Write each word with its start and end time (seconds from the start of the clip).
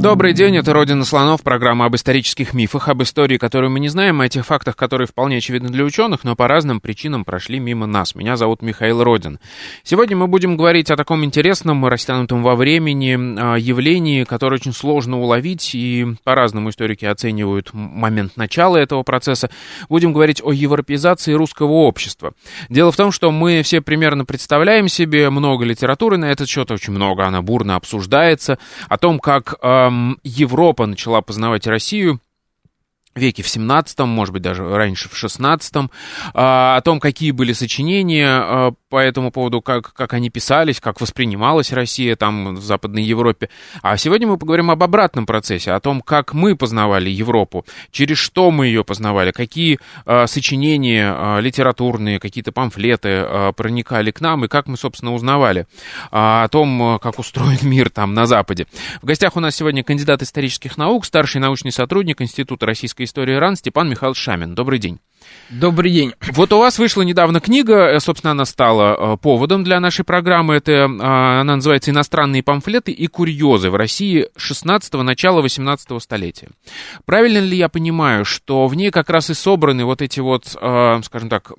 Добрый 0.00 0.32
день, 0.32 0.56
это 0.56 0.72
«Родина 0.72 1.04
слонов», 1.04 1.42
программа 1.42 1.86
об 1.86 1.96
исторических 1.96 2.54
мифах, 2.54 2.88
об 2.88 3.02
истории, 3.02 3.36
которую 3.36 3.72
мы 3.72 3.80
не 3.80 3.88
знаем, 3.88 4.20
о 4.20 4.28
тех 4.28 4.46
фактах, 4.46 4.76
которые 4.76 5.08
вполне 5.08 5.38
очевидны 5.38 5.70
для 5.70 5.82
ученых, 5.82 6.22
но 6.22 6.36
по 6.36 6.46
разным 6.46 6.80
причинам 6.80 7.24
прошли 7.24 7.58
мимо 7.58 7.86
нас. 7.86 8.14
Меня 8.14 8.36
зовут 8.36 8.62
Михаил 8.62 9.02
Родин. 9.02 9.40
Сегодня 9.82 10.16
мы 10.16 10.28
будем 10.28 10.56
говорить 10.56 10.92
о 10.92 10.96
таком 10.96 11.24
интересном, 11.24 11.84
растянутом 11.84 12.44
во 12.44 12.54
времени 12.54 13.18
а, 13.18 13.56
явлении, 13.56 14.22
которое 14.22 14.54
очень 14.54 14.72
сложно 14.72 15.18
уловить, 15.18 15.74
и 15.74 16.06
по-разному 16.22 16.70
историки 16.70 17.04
оценивают 17.04 17.70
момент 17.72 18.36
начала 18.36 18.76
этого 18.76 19.02
процесса. 19.02 19.50
Будем 19.88 20.12
говорить 20.12 20.40
о 20.44 20.52
европеизации 20.52 21.32
русского 21.32 21.72
общества. 21.72 22.34
Дело 22.68 22.92
в 22.92 22.96
том, 22.96 23.10
что 23.10 23.32
мы 23.32 23.62
все 23.64 23.80
примерно 23.80 24.24
представляем 24.24 24.86
себе 24.86 25.28
много 25.28 25.64
литературы 25.64 26.18
на 26.18 26.26
этот 26.26 26.48
счет, 26.48 26.70
очень 26.70 26.92
много, 26.92 27.26
она 27.26 27.42
бурно 27.42 27.74
обсуждается, 27.74 28.60
о 28.88 28.96
том, 28.96 29.18
как 29.18 29.56
а, 29.60 29.87
Европа 30.22 30.86
начала 30.86 31.20
познавать 31.20 31.66
Россию 31.66 32.20
веке 33.18 33.42
в 33.42 33.48
17 33.48 33.98
может 34.00 34.32
быть, 34.32 34.42
даже 34.42 34.66
раньше 34.68 35.08
в 35.08 35.16
16 35.16 35.90
а, 36.34 36.76
о 36.76 36.80
том, 36.80 37.00
какие 37.00 37.32
были 37.32 37.52
сочинения 37.52 38.28
а, 38.28 38.72
по 38.88 38.98
этому 38.98 39.30
поводу, 39.30 39.60
как, 39.60 39.92
как 39.92 40.14
они 40.14 40.30
писались, 40.30 40.80
как 40.80 41.00
воспринималась 41.00 41.72
Россия 41.72 42.16
там 42.16 42.54
в 42.54 42.62
Западной 42.62 43.02
Европе. 43.02 43.48
А 43.82 43.96
сегодня 43.96 44.26
мы 44.26 44.38
поговорим 44.38 44.70
об 44.70 44.82
обратном 44.82 45.26
процессе, 45.26 45.72
о 45.72 45.80
том, 45.80 46.00
как 46.00 46.32
мы 46.32 46.56
познавали 46.56 47.10
Европу, 47.10 47.66
через 47.90 48.18
что 48.18 48.50
мы 48.50 48.66
ее 48.66 48.84
познавали, 48.84 49.30
какие 49.30 49.78
а, 50.06 50.26
сочинения 50.26 51.38
литературные, 51.40 52.18
какие-то 52.18 52.52
памфлеты 52.52 53.52
проникали 53.56 54.10
к 54.10 54.20
нам, 54.20 54.44
и 54.44 54.48
как 54.48 54.66
мы, 54.66 54.76
собственно, 54.76 55.12
узнавали 55.14 55.66
о 56.10 56.48
том, 56.48 56.98
как 57.00 57.18
устроен 57.18 57.58
мир 57.62 57.90
там 57.90 58.14
на 58.14 58.26
Западе. 58.26 58.66
В 59.02 59.06
гостях 59.06 59.36
у 59.36 59.40
нас 59.40 59.54
сегодня 59.54 59.84
кандидат 59.84 60.22
исторических 60.22 60.76
наук, 60.76 61.04
старший 61.04 61.40
научный 61.40 61.72
сотрудник 61.72 62.20
Института 62.20 62.66
российской 62.66 63.02
истории 63.04 63.34
РАН 63.34 63.56
Степан 63.56 63.88
Михайлович 63.88 64.18
Шамин. 64.18 64.54
Добрый 64.54 64.78
день. 64.78 64.98
Добрый 65.50 65.90
день. 65.90 66.12
Вот 66.32 66.52
у 66.52 66.58
вас 66.58 66.78
вышла 66.78 67.00
недавно 67.00 67.40
книга, 67.40 67.88
э, 67.88 68.00
собственно, 68.00 68.32
она 68.32 68.44
стала 68.44 69.14
э, 69.14 69.16
поводом 69.16 69.64
для 69.64 69.80
нашей 69.80 70.04
программы. 70.04 70.56
Это, 70.56 70.72
э, 70.72 70.84
она 70.84 71.56
называется 71.56 71.90
«Иностранные 71.90 72.42
памфлеты 72.42 72.92
и 72.92 73.06
курьезы 73.06 73.70
в 73.70 73.74
России 73.74 74.28
16-го, 74.36 75.02
начала 75.02 75.40
18 75.40 76.02
столетия». 76.02 76.48
Правильно 77.06 77.38
ли 77.38 77.56
я 77.56 77.70
понимаю, 77.70 78.26
что 78.26 78.66
в 78.66 78.74
ней 78.74 78.90
как 78.90 79.08
раз 79.08 79.30
и 79.30 79.34
собраны 79.34 79.86
вот 79.86 80.02
эти 80.02 80.20
вот, 80.20 80.48
скажем 80.48 81.28
так, 81.30 81.52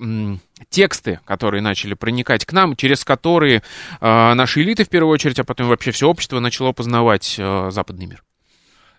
тексты, 0.70 1.20
которые 1.26 1.62
начали 1.62 1.96
проникать 1.96 2.46
к 2.46 2.54
нам, 2.54 2.76
через 2.76 3.04
которые 3.04 3.64
наши 4.02 4.62
элиты, 4.62 4.84
в 4.84 4.90
первую 4.90 5.14
очередь, 5.14 5.40
а 5.40 5.44
потом 5.44 5.68
вообще 5.68 5.92
все 5.92 6.08
общество 6.08 6.40
начало 6.40 6.74
познавать 6.74 7.40
западный 7.70 8.06
мир? 8.06 8.24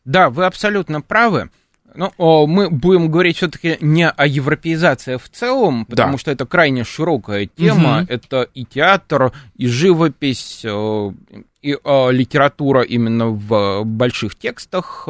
Да, 0.04 0.30
вы 0.30 0.46
абсолютно 0.46 1.00
правы. 1.00 1.50
Ну, 1.94 2.46
мы 2.46 2.70
будем 2.70 3.10
говорить 3.10 3.38
все-таки 3.38 3.76
не 3.80 4.08
о 4.08 4.26
европеизации 4.26 5.16
в 5.16 5.28
целом, 5.28 5.84
потому 5.86 6.12
да. 6.12 6.18
что 6.18 6.30
это 6.30 6.46
крайне 6.46 6.84
широкая 6.84 7.46
тема. 7.46 8.02
Угу. 8.02 8.06
Это 8.12 8.48
и 8.54 8.64
театр, 8.64 9.32
и 9.56 9.66
живопись, 9.66 10.64
и 10.64 11.78
литература 11.84 12.82
именно 12.82 13.26
в 13.26 13.84
больших 13.84 14.34
текстах. 14.34 15.08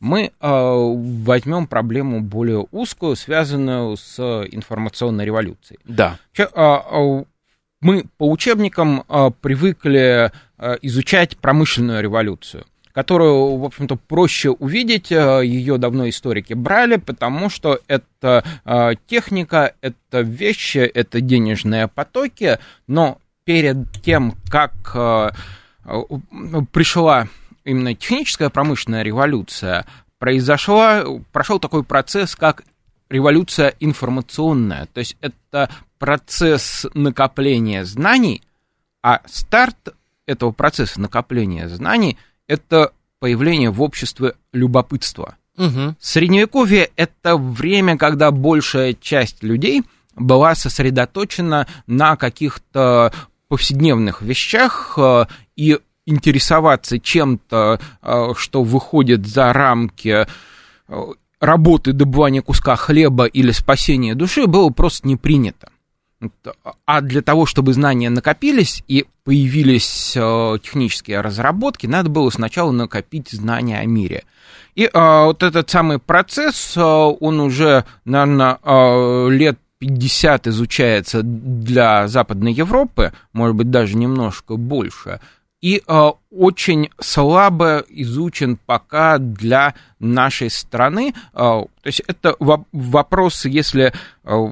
Мы 0.00 0.32
возьмем 0.40 1.66
проблему 1.66 2.20
более 2.20 2.66
узкую, 2.70 3.16
связанную 3.16 3.96
с 3.96 4.18
информационной 4.50 5.24
революцией. 5.24 5.78
Да. 5.84 6.18
Мы 7.80 8.04
по 8.18 8.30
учебникам 8.30 9.04
привыкли 9.40 10.32
изучать 10.82 11.36
промышленную 11.36 12.02
революцию 12.02 12.64
которую, 12.96 13.58
в 13.58 13.64
общем-то, 13.66 13.96
проще 13.96 14.48
увидеть. 14.48 15.12
Э, 15.12 15.42
Ее 15.44 15.76
давно 15.76 16.08
историки 16.08 16.54
брали, 16.54 16.96
потому 16.96 17.50
что 17.50 17.78
это 17.88 18.42
э, 18.64 18.92
техника, 19.06 19.74
это 19.82 20.22
вещи, 20.22 20.78
это 20.78 21.20
денежные 21.20 21.88
потоки, 21.88 22.58
но 22.86 23.18
перед 23.44 23.76
тем, 24.02 24.34
как 24.48 24.72
э, 24.94 25.28
пришла 26.72 27.28
именно 27.64 27.94
техническая 27.94 28.48
промышленная 28.48 29.02
революция, 29.02 29.84
произошла, 30.18 31.04
прошел 31.32 31.60
такой 31.60 31.84
процесс, 31.84 32.34
как 32.34 32.64
революция 33.10 33.74
информационная. 33.78 34.86
То 34.86 35.00
есть 35.00 35.18
это 35.20 35.68
процесс 35.98 36.86
накопления 36.94 37.84
знаний, 37.84 38.40
а 39.02 39.20
старт 39.26 39.94
этого 40.24 40.52
процесса 40.52 40.98
накопления 40.98 41.68
знаний– 41.68 42.16
это 42.48 42.92
появление 43.20 43.70
в 43.70 43.82
обществе 43.82 44.34
любопытства. 44.52 45.36
Угу. 45.56 45.96
Средневековье— 46.00 46.90
это 46.96 47.36
время, 47.36 47.96
когда 47.96 48.30
большая 48.30 48.94
часть 48.94 49.42
людей 49.42 49.82
была 50.14 50.54
сосредоточена 50.54 51.66
на 51.86 52.16
каких-то 52.16 53.12
повседневных 53.48 54.22
вещах 54.22 54.94
э, 54.96 55.26
и 55.56 55.78
интересоваться 56.04 56.98
чем-то, 56.98 57.80
э, 58.02 58.32
что 58.36 58.62
выходит 58.62 59.26
за 59.26 59.52
рамки 59.52 60.26
э, 60.88 61.06
работы 61.40 61.92
добывания 61.92 62.42
куска 62.42 62.76
хлеба 62.76 63.24
или 63.24 63.50
спасения 63.50 64.14
души, 64.14 64.46
было 64.46 64.70
просто 64.70 65.06
не 65.08 65.16
принято. 65.16 65.70
А 66.86 67.00
для 67.02 67.20
того, 67.20 67.44
чтобы 67.44 67.74
знания 67.74 68.08
накопились 68.08 68.82
и 68.88 69.04
появились 69.24 70.14
э, 70.16 70.58
технические 70.62 71.20
разработки, 71.20 71.86
надо 71.86 72.08
было 72.08 72.30
сначала 72.30 72.70
накопить 72.70 73.30
знания 73.30 73.78
о 73.78 73.84
мире. 73.84 74.24
И 74.74 74.84
э, 74.84 74.90
вот 74.94 75.42
этот 75.42 75.68
самый 75.68 75.98
процесс, 75.98 76.74
э, 76.76 76.80
он 76.80 77.40
уже, 77.40 77.84
наверное, 78.06 78.58
э, 78.62 79.28
лет 79.30 79.58
50 79.78 80.46
изучается 80.46 81.22
для 81.22 82.08
Западной 82.08 82.52
Европы, 82.52 83.12
может 83.34 83.56
быть, 83.56 83.70
даже 83.70 83.96
немножко 83.96 84.56
больше, 84.56 85.20
и 85.60 85.82
э, 85.86 86.10
очень 86.30 86.90
слабо 87.00 87.84
изучен 87.88 88.56
пока 88.56 89.18
для 89.18 89.74
нашей 89.98 90.50
страны. 90.50 91.14
Э, 91.32 91.34
то 91.34 91.68
есть 91.84 92.02
это 92.06 92.36
вопрос, 92.38 93.44
если 93.46 93.92
э, 94.24 94.46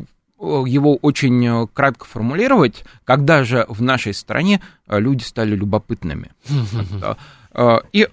его 0.66 0.96
очень 0.96 1.44
э, 1.46 1.66
кратко 1.72 2.04
формулировать, 2.04 2.84
когда 3.04 3.44
же 3.44 3.66
в 3.68 3.82
нашей 3.82 4.14
стране 4.14 4.60
э, 4.86 4.98
люди 5.00 5.22
стали 5.22 5.54
любопытными. 5.54 6.30
Э, 7.56 7.78
и 7.92 8.08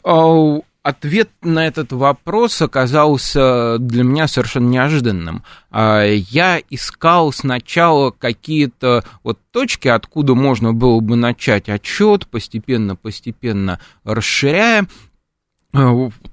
ответ 0.84 1.30
на 1.42 1.66
этот 1.66 1.94
вопрос 1.94 2.62
оказался 2.62 3.80
для 3.80 4.04
меня 4.04 4.28
совершенно 4.28 4.68
неожиданным. 4.68 5.44
Я 5.72 6.62
искал 6.70 7.32
сначала 7.34 8.12
какие-то 8.12 9.04
вот 9.24 9.40
точки, 9.50 9.88
откуда 9.88 10.36
можно 10.36 10.74
было 10.74 11.00
бы 11.00 11.16
начать 11.16 11.70
отчет, 11.70 12.28
постепенно-постепенно 12.28 13.80
расширяя 14.04 14.88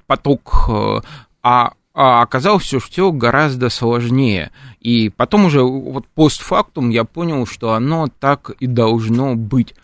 поток, 0.06 0.70
а 1.42 1.72
а 2.00 2.22
оказалось 2.22 2.62
все, 2.62 2.78
все 2.78 3.10
гораздо 3.10 3.70
сложнее. 3.70 4.52
И 4.78 5.08
потом 5.08 5.46
уже 5.46 5.64
вот 5.64 6.06
постфактум 6.06 6.90
я 6.90 7.02
понял, 7.02 7.44
что 7.44 7.72
оно 7.72 8.06
так 8.20 8.50
и 8.60 8.68
должно 8.68 9.34
быть. 9.34 9.74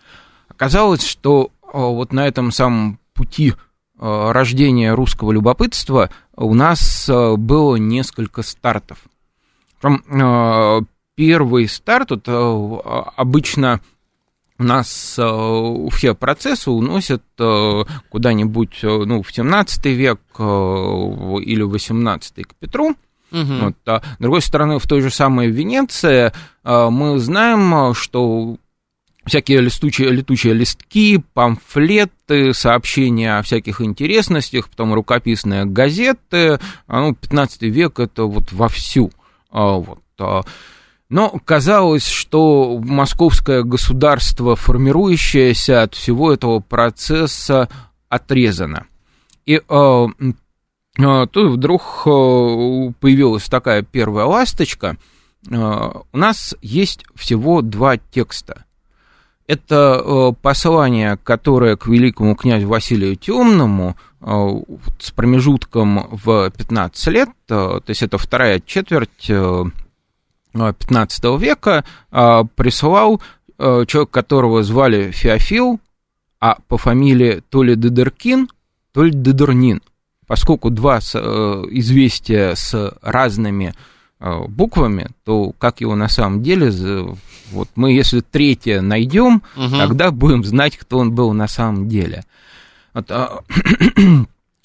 Оказалось, 0.47 1.05
что 1.05 1.51
а, 1.61 1.77
вот 1.77 2.13
на 2.13 2.25
этом 2.25 2.53
самом 2.53 2.99
пути 3.13 3.53
а, 3.99 4.31
рождения 4.31 4.93
русского 4.93 5.33
любопытства 5.33 6.09
у 6.37 6.53
нас 6.53 7.09
а, 7.09 7.35
было 7.35 7.75
несколько 7.75 8.43
стартов. 8.43 8.99
Первый 11.15 11.67
старт, 11.67 12.11
это 12.13 13.11
обычно 13.17 13.81
нас 14.63 15.15
э, 15.17 15.87
все 15.91 16.15
процессы 16.15 16.71
уносят 16.71 17.23
э, 17.39 17.83
куда-нибудь 18.09 18.79
э, 18.83 18.87
ну, 18.87 19.21
в 19.21 19.31
17 19.33 19.85
век 19.85 20.19
или 20.37 21.61
18 21.61 22.47
к 22.47 22.55
Петру. 22.55 22.95
Угу. 23.31 23.53
Вот, 23.61 23.75
а, 23.87 24.01
с 24.01 24.19
другой 24.19 24.41
стороны, 24.41 24.79
в 24.79 24.87
той 24.87 25.01
же 25.01 25.09
самой 25.09 25.49
Венеции 25.49 26.31
мы 26.63 27.19
знаем, 27.19 27.93
что 27.93 28.57
всякие 29.25 29.61
летучие, 29.61 30.09
летучие 30.09 30.53
листки, 30.53 31.21
памфлеты, 31.33 32.53
сообщения 32.53 33.37
о 33.37 33.41
всяких 33.41 33.81
интересностях, 33.81 34.69
потом 34.69 34.93
рукописные 34.93 35.65
газеты, 35.65 36.59
а, 36.87 37.01
ну, 37.01 37.13
15 37.15 37.63
век 37.63 37.99
это 37.99 38.23
вот 38.23 38.51
вовсю. 38.51 39.11
А, 39.49 39.73
вот, 39.73 39.99
Но 41.09 41.39
казалось, 41.43 42.07
что 42.07 42.79
московское 42.83 43.63
государство, 43.63 44.55
формирующееся 44.55 45.83
от 45.83 45.93
всего 45.93 46.33
этого 46.33 46.59
процесса, 46.59 47.69
отрезано. 48.09 48.87
И 49.45 49.61
э, 49.67 50.07
э, 50.97 51.27
тут 51.31 51.51
вдруг 51.51 51.81
э, 52.05 52.93
появилась 52.99 53.47
такая 53.47 53.83
первая 53.83 54.25
ласточка. 54.25 54.97
Э, 55.49 55.91
у 56.11 56.17
нас 56.17 56.55
есть 56.61 57.05
всего 57.13 57.61
два 57.61 57.97
текста. 57.97 58.65
Это 59.47 60.01
э, 60.03 60.33
послание, 60.41 61.19
которое 61.23 61.77
к 61.77 61.85
великому 61.85 62.35
князю 62.35 62.67
Василию 62.67 63.15
Темному 63.15 63.95
э, 64.21 64.47
с 64.99 65.11
промежутком 65.11 66.07
в 66.11 66.49
15 66.49 67.07
лет, 67.13 67.29
то 67.45 67.83
есть 67.87 68.01
это 68.01 68.17
вторая 68.17 68.59
четверть 68.59 69.29
15 70.55 71.23
века 71.39 71.83
а, 72.11 72.43
присылал 72.43 73.21
а, 73.57 73.85
человек, 73.85 74.11
которого 74.11 74.63
звали 74.63 75.11
Феофил, 75.11 75.79
а 76.39 76.57
по 76.67 76.77
фамилии 76.77 77.41
то 77.49 77.63
ли 77.63 77.75
Дедеркин, 77.75 78.49
то 78.93 79.03
ли 79.03 79.11
Дедернин. 79.11 79.81
Поскольку 80.27 80.71
два 80.71 80.97
э, 80.97 81.17
известия 81.69 82.55
с 82.55 82.97
разными 83.03 83.75
э, 84.19 84.45
буквами, 84.47 85.09
то 85.23 85.51
как 85.59 85.81
его 85.81 85.95
на 85.95 86.09
самом 86.09 86.41
деле, 86.41 86.71
вот 87.51 87.69
мы 87.75 87.91
если 87.93 88.21
третье 88.21 88.81
найдем, 88.81 89.43
угу. 89.55 89.77
тогда 89.77 90.09
будем 90.09 90.43
знать, 90.43 90.77
кто 90.77 90.97
он 90.97 91.11
был 91.11 91.31
на 91.33 91.47
самом 91.47 91.87
деле. 91.89 92.23
Вот, 92.93 93.11
а, 93.11 93.43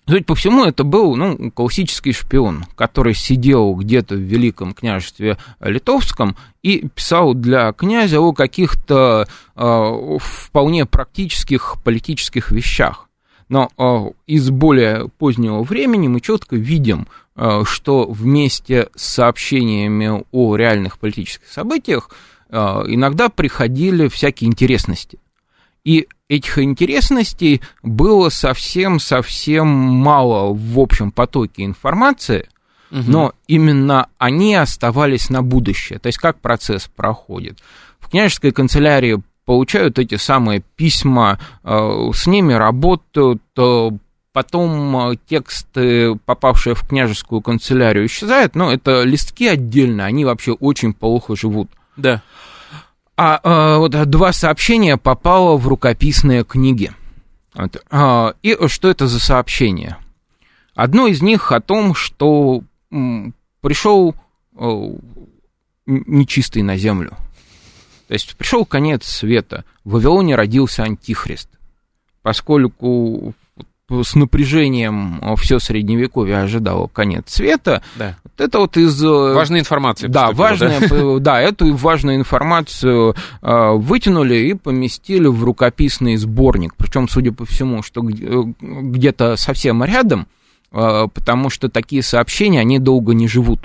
Судя 0.07 0.25
по 0.25 0.35
всему, 0.35 0.65
это 0.65 0.83
был 0.83 1.15
ну, 1.15 1.53
классический 1.53 2.13
шпион, 2.13 2.65
который 2.75 3.15
сидел 3.15 3.75
где-то 3.75 4.17
в 4.17 4.19
Великом 4.19 4.73
княжестве 4.73 5.39
Литовском 5.61 6.37
и 6.63 6.89
писал 6.89 7.35
для 7.35 7.73
князя 7.73 8.21
о 8.21 8.33
каких-то 8.33 9.29
э, 9.55 10.19
вполне 10.19 10.85
практических 10.87 11.77
политических 11.85 12.51
вещах. 12.51 13.09
Но 13.51 13.69
э, 13.77 14.13
из 14.27 14.51
более 14.51 15.09
позднего 15.09 15.63
времени 15.63 16.09
мы 16.09 16.21
четко 16.21 16.57
видим, 16.57 17.09
э, 17.37 17.63
что 17.65 18.09
вместе 18.09 18.89
с 18.95 19.15
сообщениями 19.15 20.25
о 20.31 20.57
реальных 20.57 20.99
политических 20.99 21.49
событиях 21.49 22.11
э, 22.49 22.57
иногда 22.57 23.29
приходили 23.29 24.09
всякие 24.09 24.49
интересности. 24.49 25.19
И 25.85 26.09
этих 26.29 26.59
интересностей 26.59 27.61
было 27.83 28.29
совсем-совсем 28.29 29.67
мало 29.67 30.55
в 30.55 30.79
общем 30.79 31.11
потоке 31.11 31.65
информации, 31.65 32.49
угу. 32.91 33.03
но 33.07 33.33
именно 33.47 34.09
они 34.19 34.55
оставались 34.55 35.31
на 35.31 35.43
будущее. 35.43 35.99
То 35.99 36.07
есть 36.09 36.19
как 36.19 36.39
процесс 36.41 36.89
проходит. 36.95 37.59
В 37.99 38.09
княжеской 38.09 38.53
канцелярии 38.53 39.23
получают 39.45 39.99
эти 39.99 40.17
самые 40.17 40.63
письма, 40.77 41.41
э, 41.65 42.11
с 42.15 42.27
ними 42.27 42.53
работают, 42.53 43.43
э, 43.57 43.91
потом 44.33 45.19
тексты, 45.27 46.15
попавшие 46.25 46.75
в 46.75 46.87
княжескую 46.87 47.41
канцелярию, 47.41 48.07
исчезают, 48.07 48.55
но 48.55 48.73
это 48.73 49.03
листки 49.03 49.49
отдельно, 49.49 50.05
они 50.05 50.25
вообще 50.25 50.53
очень 50.53 50.93
плохо 50.93 51.35
живут. 51.35 51.69
Да. 51.97 52.23
А, 53.23 53.39
а 53.45 53.79
вот 53.79 53.91
два 54.09 54.33
сообщения 54.33 54.97
попало 54.97 55.59
в 55.59 55.69
рукописные 55.69 56.43
книги. 56.43 56.91
Вот. 57.53 57.85
А, 57.91 58.33
и 58.43 58.57
что 58.67 58.89
это 58.89 59.09
за 59.09 59.21
сообщение? 59.21 59.99
Одно 60.75 61.07
из 61.07 61.21
них 61.21 61.53
о 61.53 61.61
том, 61.61 61.95
что 61.95 62.63
пришел 63.61 64.15
о, 64.57 64.97
нечистый 65.85 66.63
на 66.63 66.79
землю. 66.79 67.11
То 68.09 68.15
есть 68.15 68.35
пришел 68.39 68.65
конец 68.65 69.05
света. 69.05 69.67
В 69.85 69.93
Вавилоне 69.93 70.35
родился 70.35 70.85
антихрист. 70.85 71.51
Поскольку 72.23 73.35
с 73.91 74.15
напряжением 74.15 75.21
все 75.37 75.59
средневековье 75.59 76.39
ожидало 76.39 76.87
конец 76.87 77.25
света. 77.33 77.83
Да. 77.97 78.17
Это 78.41 78.59
вот 78.59 78.77
из... 78.77 79.03
Э, 79.05 79.35
важная 79.35 79.61
информация. 79.61 80.09
Да, 80.09 80.33
важная, 80.33 80.81
да? 80.89 81.19
да, 81.21 81.41
эту 81.41 81.75
важную 81.75 82.17
информацию 82.17 83.15
э, 83.43 83.71
вытянули 83.75 84.37
и 84.37 84.55
поместили 84.55 85.27
в 85.27 85.45
рукописный 85.45 86.17
сборник. 86.17 86.75
Причем, 86.77 87.09
судя 87.09 87.33
по 87.33 87.45
всему, 87.45 87.83
что 87.83 88.01
э, 88.01 88.43
где-то 88.61 89.37
совсем 89.37 89.85
рядом, 89.85 90.27
потому 90.71 91.51
что 91.51 91.69
такие 91.69 92.01
сообщения, 92.01 92.61
они 92.61 92.79
долго 92.79 93.13
не 93.13 93.27
живут. 93.27 93.63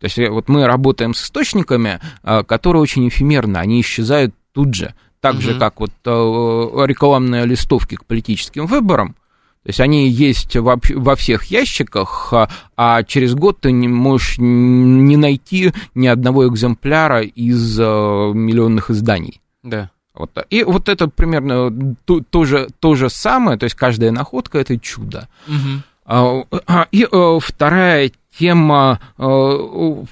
То 0.00 0.04
есть 0.04 0.18
вот 0.18 0.50
мы 0.50 0.66
работаем 0.66 1.14
с 1.14 1.24
источниками, 1.24 1.98
которые 2.22 2.82
очень 2.82 3.08
эфемерны, 3.08 3.56
они 3.56 3.80
исчезают 3.80 4.34
тут 4.52 4.74
же. 4.74 4.94
Так 5.20 5.36
угу. 5.36 5.40
же, 5.40 5.58
как 5.58 5.80
вот 5.80 5.92
рекламные 6.04 7.46
листовки 7.46 7.94
к 7.94 8.04
политическим 8.04 8.66
выборам, 8.66 9.16
то 9.62 9.68
есть 9.68 9.80
они 9.80 10.08
есть 10.08 10.56
во, 10.56 10.76
во 10.94 11.14
всех 11.14 11.44
ящиках, 11.44 12.32
а, 12.32 12.48
а 12.76 13.04
через 13.04 13.34
год 13.34 13.60
ты 13.60 13.70
не 13.70 13.86
можешь 13.86 14.38
не 14.38 15.16
найти 15.16 15.72
ни 15.94 16.08
одного 16.08 16.48
экземпляра 16.48 17.22
из 17.22 17.78
а, 17.78 18.32
миллионных 18.32 18.90
изданий. 18.90 19.40
Да. 19.62 19.90
Вот. 20.14 20.36
И 20.50 20.64
вот 20.64 20.88
это 20.88 21.06
примерно 21.06 21.70
то, 22.04 22.20
то, 22.28 22.44
же, 22.44 22.68
то 22.80 22.96
же 22.96 23.08
самое, 23.08 23.56
то 23.56 23.64
есть 23.64 23.76
каждая 23.76 24.10
находка 24.10 24.58
это 24.58 24.76
чудо. 24.78 25.28
Угу. 25.46 26.46
И 26.90 27.06
а, 27.12 27.38
вторая 27.38 28.10
тема, 28.36 29.00
а, 29.16 30.04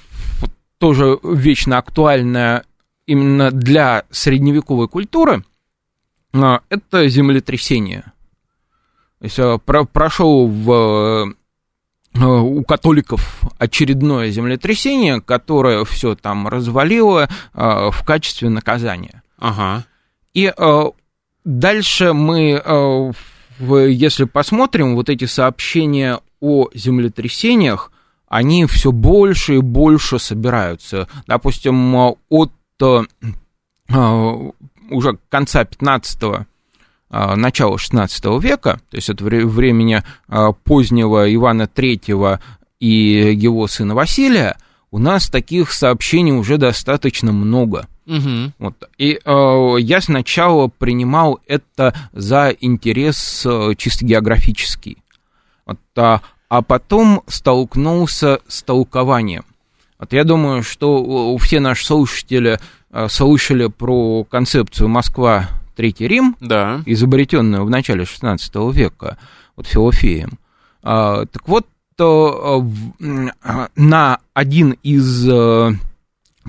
тоже 0.77 1.19
вечно 1.23 1.77
актуальная 1.77 2.63
именно 3.05 3.51
для 3.51 4.05
средневековой 4.11 4.87
культуры, 4.87 5.43
это 6.31 7.09
землетрясение. 7.09 8.05
То 9.21 9.25
есть 9.25 9.37
э, 9.37 9.59
про 9.63 9.85
прошел 9.85 10.47
в 10.47 11.31
э, 12.15 12.25
у 12.25 12.63
католиков 12.63 13.43
очередное 13.59 14.31
землетрясение, 14.31 15.21
которое 15.21 15.85
все 15.85 16.15
там 16.15 16.47
развалило 16.47 17.29
э, 17.29 17.29
в 17.53 18.03
качестве 18.03 18.49
наказания. 18.49 19.21
Ага. 19.37 19.85
И 20.33 20.51
дальше 21.43 22.13
мы, 22.13 23.13
если 23.59 24.23
посмотрим, 24.23 24.95
вот 24.95 25.09
эти 25.09 25.25
сообщения 25.25 26.19
о 26.39 26.69
землетрясениях, 26.73 27.91
они 28.27 28.65
все 28.65 28.91
больше 28.91 29.55
и 29.55 29.59
больше 29.59 30.19
собираются. 30.19 31.09
Допустим, 31.27 32.15
от 32.29 32.51
уже 34.89 35.17
конца 35.29 35.65
15 35.65 36.23
а, 36.23 36.45
начала 37.11 37.75
XVI 37.75 38.39
века, 38.41 38.79
то 38.89 38.95
есть 38.95 39.09
от 39.09 39.21
времени 39.21 40.01
а, 40.27 40.53
позднего 40.53 41.33
Ивана 41.33 41.63
III 41.63 42.39
и 42.79 43.33
его 43.35 43.67
сына 43.67 43.95
Василия, 43.95 44.57
у 44.91 44.97
нас 44.97 45.29
таких 45.29 45.71
сообщений 45.71 46.33
уже 46.33 46.57
достаточно 46.57 47.31
много. 47.31 47.87
Угу. 48.07 48.53
Вот. 48.59 48.75
И 48.97 49.19
э, 49.23 49.75
я 49.79 50.01
сначала 50.01 50.67
принимал 50.67 51.39
это 51.47 51.93
за 52.11 52.49
интерес 52.59 53.45
э, 53.45 53.73
чисто 53.77 54.05
географический, 54.05 54.97
вот, 55.65 55.79
а, 55.95 56.21
а 56.49 56.61
потом 56.61 57.23
столкнулся 57.27 58.39
с 58.47 58.63
толкованием. 58.63 59.45
Вот 59.99 60.13
я 60.13 60.23
думаю, 60.23 60.63
что 60.63 61.37
все 61.37 61.59
наши 61.59 61.85
слушатели 61.85 62.59
э, 62.91 63.07
слышали 63.07 63.67
про 63.67 64.23
концепцию 64.25 64.89
Москва 64.89 65.60
Третий 65.81 66.07
Рим, 66.07 66.35
да. 66.39 66.83
изобретенную 66.85 67.65
в 67.65 67.69
начале 67.71 68.03
XVI 68.03 68.37
века 68.71 69.17
вот 69.55 69.65
Филофеем. 69.65 70.37
А, 70.83 71.25
так 71.25 71.47
вот, 71.47 71.65
то, 71.95 72.63
а, 73.41 73.67
на 73.75 74.19
один 74.35 74.77
из 74.83 75.27
а, 75.27 75.71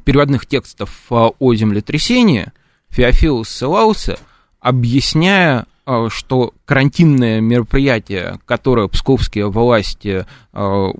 переводных 0.05 0.45
текстов 0.45 0.91
а, 1.09 1.31
о 1.39 1.55
землетрясении 1.55 2.49
Феофил 2.91 3.47
ссылался, 3.47 4.19
объясняя, 4.61 5.65
а, 5.87 6.11
что 6.11 6.53
карантинное 6.67 7.41
мероприятие, 7.41 8.39
которое 8.45 8.87
псковские 8.89 9.51
власти 9.51 10.27
а, 10.53 10.91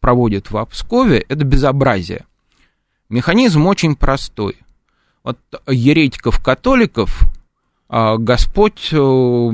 проводят 0.00 0.50
в 0.50 0.64
Пскове, 0.64 1.26
это 1.28 1.44
безобразие. 1.44 2.24
Механизм 3.10 3.66
очень 3.66 3.96
простой. 3.96 4.56
Вот 5.22 5.38
еретиков-католиков 5.66 7.30
Господь 7.92 8.88
э, 8.90 9.52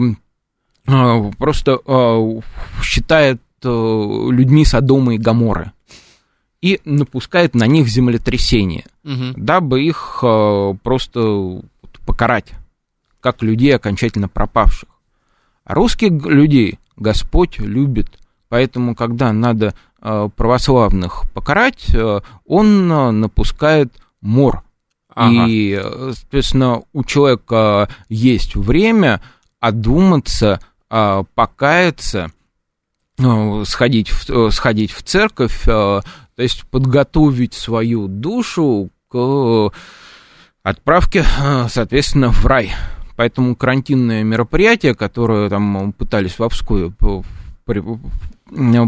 а, 0.87 1.31
просто 1.39 1.81
а, 1.85 2.41
считает 2.81 3.43
э, 3.65 3.69
людьми 3.69 4.65
Содома 4.65 5.17
и 5.17 5.19
Гаморы 5.19 5.73
и 6.63 6.81
напускает 6.85 7.57
на 7.57 7.67
них 7.67 7.89
землетрясение, 7.89 8.85
угу. 9.05 9.35
дабы 9.37 9.83
их 9.83 10.19
просто 10.83 11.63
покарать, 12.07 12.53
как 13.21 13.43
людей 13.43 13.75
окончательно 13.75 14.29
пропавших. 14.29 14.89
А 15.65 15.75
русских 15.75 16.11
людей 16.25 16.79
Господь 16.97 17.59
любит, 17.59 18.09
поэтому, 18.49 18.97
когда 18.97 19.33
надо 19.33 19.75
православных 20.01 21.31
покарать, 21.33 21.95
он 22.45 22.89
напускает 23.21 23.93
мор. 24.21 24.65
И, 25.49 25.81
соответственно, 26.15 26.83
у 26.93 27.05
человека 27.05 27.89
есть 28.09 28.55
время 28.55 29.21
одуматься, 29.61 30.61
а, 30.89 31.25
покаяться, 31.35 32.31
ну, 33.19 33.65
сходить 33.65 34.11
в, 34.11 34.51
сходить 34.51 34.93
в 34.93 35.03
церковь, 35.03 35.65
а, 35.67 36.03
то 36.37 36.43
есть 36.43 36.65
подготовить 36.67 37.55
свою 37.55 38.07
душу 38.07 38.91
к 39.09 39.73
отправке, 40.63 41.25
соответственно, 41.69 42.31
в 42.31 42.47
рай. 42.47 42.73
Поэтому 43.17 43.57
карантинное 43.57 44.23
мероприятие, 44.23 44.95
которое 44.95 45.49
там 45.49 45.93
пытались 45.93 46.39
в 46.39 46.43
Обскую 46.45 46.95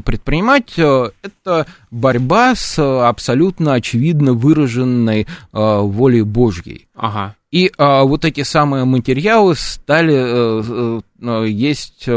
предпринимать, 0.04 0.78
э, 0.78 1.10
это 1.22 1.66
борьба 1.90 2.54
с 2.54 2.78
абсолютно 2.78 3.74
очевидно 3.74 4.32
выраженной 4.32 5.22
э, 5.22 5.26
волей 5.52 6.22
Божьей. 6.22 6.88
Ага. 6.94 7.36
И 7.50 7.72
а, 7.78 8.04
вот 8.04 8.24
эти 8.24 8.44
самые 8.44 8.84
материалы 8.84 9.56
стали, 9.56 11.02
есть 11.50 12.08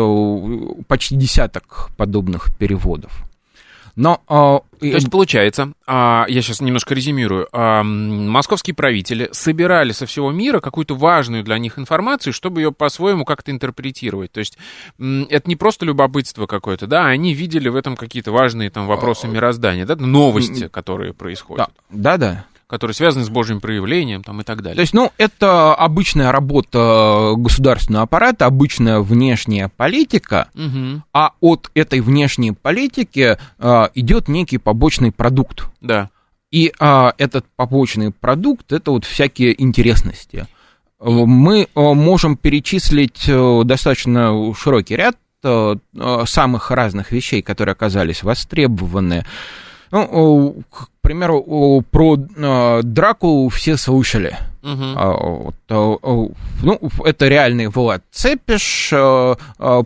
почти 0.88 1.16
десяток 1.16 1.90
подобных 1.98 2.56
переводов. 2.56 3.24
Но, 3.96 4.22
а, 4.28 4.60
То 4.80 4.86
есть 4.86 5.12
получается, 5.12 5.74
а, 5.86 6.26
я 6.28 6.42
сейчас 6.42 6.62
немножко 6.62 6.96
резюмирую, 6.96 7.48
а, 7.52 7.84
московские 7.84 8.74
правители 8.74 9.30
собирали 9.32 9.92
со 9.92 10.08
всего 10.08 10.32
мира 10.32 10.60
какую-то 10.62 10.96
важную 10.96 11.44
для 11.44 11.58
них 11.60 11.78
информацию, 11.78 12.34
чтобы 12.34 12.62
ее 12.62 12.72
по-своему 12.72 13.24
как-то 13.24 13.52
интерпретировать. 13.52 14.32
То 14.32 14.40
есть 14.40 14.58
это 14.98 15.48
не 15.48 15.56
просто 15.56 15.86
любопытство 15.86 16.48
какое-то, 16.48 16.88
да, 16.88 17.06
они 17.06 17.34
видели 17.34 17.70
в 17.70 17.76
этом 17.76 17.96
какие-то 17.96 18.32
важные 18.32 18.72
там 18.72 18.88
вопросы 18.88 19.28
мироздания, 19.28 19.86
да, 19.86 19.96
новости, 19.96 20.68
которые 20.70 21.14
происходят. 21.14 21.70
Да, 21.90 22.18
да. 22.18 22.18
да 22.18 22.46
которые 22.74 22.96
связаны 22.96 23.24
с 23.24 23.30
Божьим 23.30 23.62
проявлением 23.62 24.24
там, 24.24 24.42
и 24.42 24.44
так 24.44 24.64
далее. 24.64 24.78
То 24.78 24.82
есть, 24.82 24.96
ну, 24.96 25.12
это 25.20 25.76
обычная 25.76 26.32
работа 26.32 27.34
государственного 27.38 28.06
аппарата, 28.06 28.48
обычная 28.48 29.00
внешняя 29.00 29.70
политика, 29.70 30.48
угу. 30.56 31.04
а 31.14 31.34
от 31.40 31.70
этой 31.76 32.00
внешней 32.00 32.52
политики 32.54 33.38
а, 33.60 33.92
идет 33.94 34.28
некий 34.28 34.58
побочный 34.58 35.12
продукт. 35.12 35.68
Да. 35.82 36.10
И 36.50 36.74
а, 36.80 37.14
этот 37.20 37.46
побочный 37.56 38.10
продукт 38.10 38.74
это 38.74 38.90
вот 38.90 39.06
всякие 39.06 39.62
интересности. 39.62 40.48
Мы 41.00 41.68
а, 41.76 41.94
можем 41.94 42.38
перечислить 42.38 43.30
а, 43.30 43.64
достаточно 43.64 44.52
широкий 44.56 44.96
ряд 44.96 45.16
самых 45.44 46.72
разных 46.72 47.12
вещей, 47.12 47.44
которые 47.44 47.74
оказались 47.74 48.24
востребованы. 48.24 49.26
Ну, 49.94 50.64
к 50.72 50.88
примеру, 51.02 51.84
про 51.92 52.18
э, 52.18 52.82
Дракулу 52.82 53.50
все 53.50 53.78
слышали. 53.78 54.36
Угу. 54.64 55.54
Ну, 55.70 56.80
это 57.06 57.28
реальный 57.28 57.68
Влад 57.68 58.02
Цепиш, 58.10 58.90
э, 58.92 59.36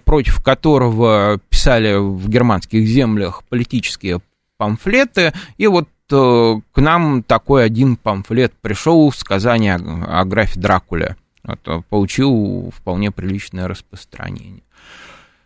против 0.06 0.42
которого 0.42 1.40
писали 1.50 1.96
в 1.96 2.30
германских 2.30 2.88
землях 2.88 3.44
политические 3.50 4.22
памфлеты. 4.56 5.34
И 5.58 5.68
вот 5.68 5.90
к 6.08 6.62
нам 6.78 7.22
такой 7.22 7.66
один 7.66 7.98
памфлет 7.98 8.54
пришел, 8.62 9.12
сказание 9.12 9.76
о, 9.76 10.22
о 10.22 10.24
графе 10.24 10.58
Дракуле. 10.58 11.18
Вот, 11.44 11.86
получил 11.90 12.72
вполне 12.74 13.12
приличное 13.12 13.68
распространение. 13.68 14.64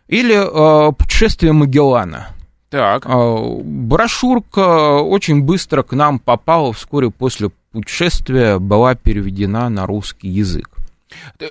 Или 0.06 0.92
«Путешествие 0.92 1.52
Магеллана». 1.52 2.28
Так. 2.72 3.04
А, 3.04 3.58
брошюрка 3.62 5.02
очень 5.02 5.42
быстро 5.42 5.82
к 5.82 5.92
нам 5.92 6.18
попала 6.18 6.72
вскоре 6.72 7.10
после 7.10 7.50
путешествия, 7.70 8.58
была 8.58 8.94
переведена 8.94 9.68
на 9.68 9.86
русский 9.86 10.28
язык. 10.28 10.70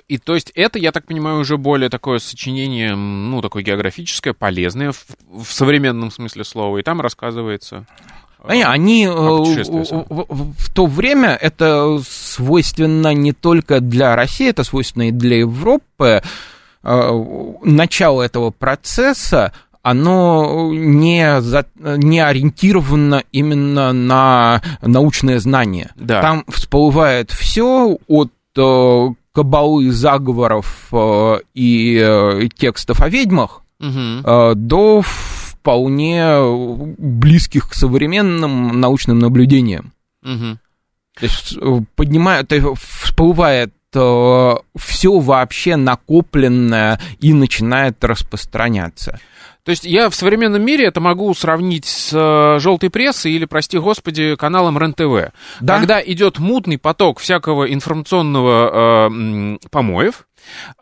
И 0.08 0.18
то 0.18 0.34
есть 0.34 0.50
это, 0.56 0.80
я 0.80 0.90
так 0.90 1.06
понимаю, 1.06 1.38
уже 1.38 1.58
более 1.58 1.90
такое 1.90 2.18
сочинение, 2.18 2.96
ну, 2.96 3.40
такое 3.40 3.62
географическое, 3.62 4.32
полезное 4.32 4.90
в, 4.90 5.06
в 5.30 5.52
современном 5.52 6.10
смысле 6.10 6.42
слова, 6.42 6.78
и 6.78 6.82
там 6.82 7.00
рассказывается... 7.00 7.86
Они, 8.42 8.64
они 8.64 9.04
э, 9.04 9.12
в, 9.12 10.54
в 10.58 10.74
то 10.74 10.86
время 10.86 11.28
это 11.40 12.00
свойственно 12.04 13.14
не 13.14 13.32
только 13.32 13.78
для 13.78 14.16
России, 14.16 14.48
это 14.48 14.64
свойственно 14.64 15.10
и 15.10 15.12
для 15.12 15.38
Европы. 15.38 16.20
Э, 16.82 17.24
начало 17.62 18.22
этого 18.22 18.50
процесса 18.50 19.52
оно 19.82 20.72
не, 20.72 21.40
за, 21.40 21.66
не 21.74 22.20
ориентировано 22.20 23.24
именно 23.32 23.92
на 23.92 24.62
научное 24.80 25.38
знание. 25.40 25.90
Да. 25.96 26.22
Там 26.22 26.44
всплывает 26.48 27.30
все 27.32 27.98
от 28.06 28.32
э, 28.56 29.08
кабалы 29.34 29.90
заговоров 29.90 30.88
э, 30.92 31.38
и 31.54 32.00
э, 32.00 32.48
текстов 32.56 33.00
о 33.00 33.08
ведьмах 33.08 33.62
угу. 33.80 34.54
до 34.54 35.02
вполне 35.02 36.36
близких 36.98 37.70
к 37.70 37.74
современным 37.74 38.80
научным 38.80 39.18
наблюдениям. 39.18 39.92
Угу. 40.22 40.58
То 41.18 41.24
есть 41.24 41.58
поднимает, 41.96 42.48
то 42.48 42.54
есть 42.54 42.66
всплывает 42.80 43.74
все 43.92 45.18
вообще 45.18 45.76
накопленное 45.76 46.98
и 47.20 47.34
начинает 47.34 48.02
распространяться. 48.02 49.20
То 49.64 49.70
есть 49.70 49.84
я 49.84 50.10
в 50.10 50.14
современном 50.14 50.62
мире 50.62 50.86
это 50.86 51.00
могу 51.00 51.32
сравнить 51.34 51.84
с 51.84 52.10
э, 52.12 52.58
желтой 52.58 52.90
прессой 52.90 53.32
или, 53.32 53.44
прости 53.44 53.78
господи, 53.78 54.34
каналом 54.34 54.76
РЕН-ТВ. 54.76 55.32
Да? 55.60 55.78
Когда 55.78 56.02
идет 56.02 56.40
мутный 56.40 56.78
поток 56.78 57.20
всякого 57.20 57.72
информационного 57.72 59.08
э, 59.08 59.58
помоев, 59.70 60.26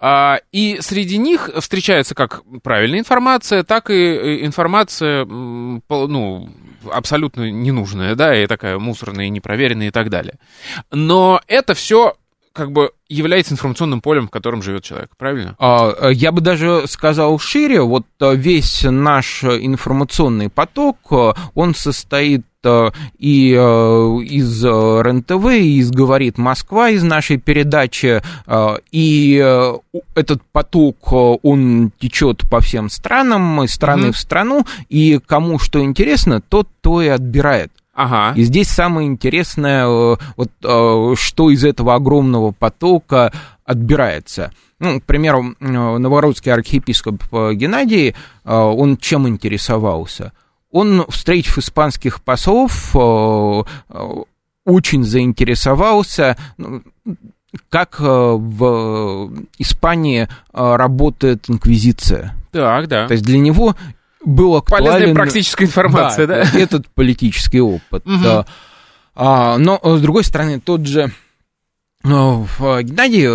э, 0.01 0.37
и 0.53 0.79
среди 0.81 1.19
них 1.19 1.51
встречается 1.59 2.15
как 2.15 2.43
правильная 2.63 3.01
информация, 3.01 3.65
так 3.65 3.91
и 3.91 3.95
э, 3.95 4.47
информация, 4.47 5.27
ну, 5.27 6.49
абсолютно 6.91 7.51
ненужная, 7.51 8.15
да, 8.15 8.35
и 8.35 8.47
такая 8.47 8.79
мусорная, 8.79 9.29
непроверенная 9.29 9.89
и 9.89 9.91
так 9.91 10.09
далее. 10.09 10.39
Но 10.91 11.43
это 11.47 11.75
все 11.75 12.15
как 12.53 12.73
бы 12.73 12.93
является 13.09 13.55
информационным 13.55 14.01
полем, 14.01 14.27
в 14.27 14.31
котором 14.31 14.63
живет 14.63 14.85
человек, 14.85 15.11
правильно? 15.17 15.55
А, 15.59 15.93
э, 16.09 16.13
я 16.13 16.33
бы 16.33 16.41
даже 16.41 16.85
сказал 16.87 17.39
шире, 17.39 17.81
вот 17.83 18.07
э, 18.21 18.35
весь 18.35 18.85
наш 18.85 19.45
информационный 19.45 20.49
поток, 20.49 20.99
он 21.55 21.75
состоит 21.75 22.45
и 23.19 23.53
из 23.53 24.65
РЕН-ТВ, 24.65 25.47
и 25.47 25.79
из 25.79 25.91
«Говорит 25.91 26.37
Москва», 26.37 26.91
из 26.91 27.03
нашей 27.03 27.39
передачи, 27.39 28.21
и 28.93 29.73
этот 30.15 30.43
поток, 30.53 31.11
он 31.43 31.91
течет 31.99 32.43
по 32.51 32.61
всем 32.61 32.91
странам, 32.91 33.63
из 33.63 33.73
страны 33.73 34.09
mm-hmm. 34.09 34.13
в 34.13 34.19
страну, 34.19 34.67
и 34.91 35.19
кому 35.27 35.59
что 35.59 35.83
интересно, 35.83 36.43
тот 36.43 36.69
то 36.83 37.01
и 37.01 37.09
отбирает. 37.09 37.73
Ага. 38.01 38.33
И 38.35 38.45
здесь 38.45 38.69
самое 38.69 39.07
интересное, 39.07 39.85
э, 39.85 40.17
вот, 40.37 40.51
э, 40.65 41.15
что 41.17 41.51
из 41.51 41.65
этого 41.67 41.95
огромного 41.95 42.51
потока 42.51 43.31
отбирается. 43.67 44.53
Ну, 44.79 45.01
к 45.01 45.05
примеру, 45.05 45.55
э, 45.61 45.65
новорусский 45.67 46.51
архиепископ 46.51 47.23
Геннадий, 47.53 48.15
он 48.45 48.97
чем 48.97 49.29
интересовался? 49.29 50.33
Он, 50.71 51.05
встретив 51.11 51.59
испанских 51.59 52.23
послов, 52.23 52.97
очень 54.65 55.05
заинтересовался, 55.05 56.39
ну, 56.57 56.83
как 57.69 58.01
в 58.01 59.31
Испании 59.59 60.29
работает 60.53 61.51
инквизиция. 61.51 62.35
Так, 62.53 62.89
да. 62.89 63.07
То 63.09 63.13
есть 63.13 63.25
для 63.25 63.39
него 63.39 63.77
был 64.25 64.57
актуален... 64.57 64.87
Полезная 64.87 65.15
практическая 65.15 65.65
информация, 65.65 66.27
да? 66.27 66.45
да? 66.45 66.59
Этот 66.59 66.89
политический 66.89 67.61
опыт. 67.61 68.07
Угу. 68.07 68.45
А, 69.15 69.59
но, 69.59 69.81
с 69.83 70.01
другой 70.01 70.25
стороны, 70.25 70.61
тот 70.61 70.87
же 70.87 71.13
ну, 72.03 72.47
Геннадий, 72.59 73.29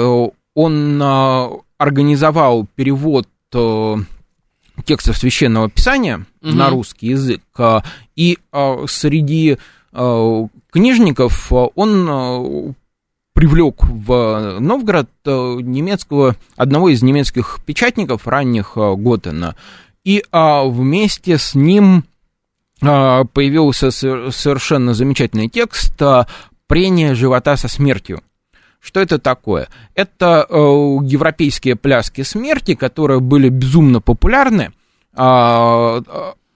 он 0.54 1.02
организовал 1.78 2.66
перевод 2.76 3.28
э, 3.54 3.96
текстов 4.86 5.18
священного 5.18 5.70
писания 5.70 6.26
угу. 6.42 6.52
на 6.52 6.70
русский 6.70 7.08
язык, 7.08 7.42
и 8.16 8.38
среди 8.88 9.58
книжников 9.92 11.52
он 11.52 12.76
привлек 13.34 13.84
в 13.84 14.60
Новгород 14.60 15.10
немецкого, 15.26 16.36
одного 16.56 16.90
из 16.90 17.04
немецких 17.04 17.60
печатников 17.66 18.28
ранних 18.28 18.74
Готена, 18.76 19.56
и 20.06 20.24
а, 20.32 20.64
вместе 20.64 21.38
с 21.38 21.56
ним 21.56 22.06
а, 22.82 23.26
появился 23.26 23.92
совершенно 23.92 24.94
замечательный 24.94 25.50
текст 25.50 26.02
а, 26.02 26.28
«Прение 26.68 27.16
живота 27.16 27.58
со 27.58 27.68
смертью». 27.68 28.22
Что 28.80 29.00
это 29.00 29.18
такое? 29.18 29.68
Это 29.96 30.46
э, 30.48 30.54
европейские 30.54 31.76
пляски 31.76 32.22
смерти, 32.22 32.76
которые 32.76 33.20
были 33.20 33.50
безумно 33.50 34.00
популярны. 34.00 34.74
Э, 35.18 36.02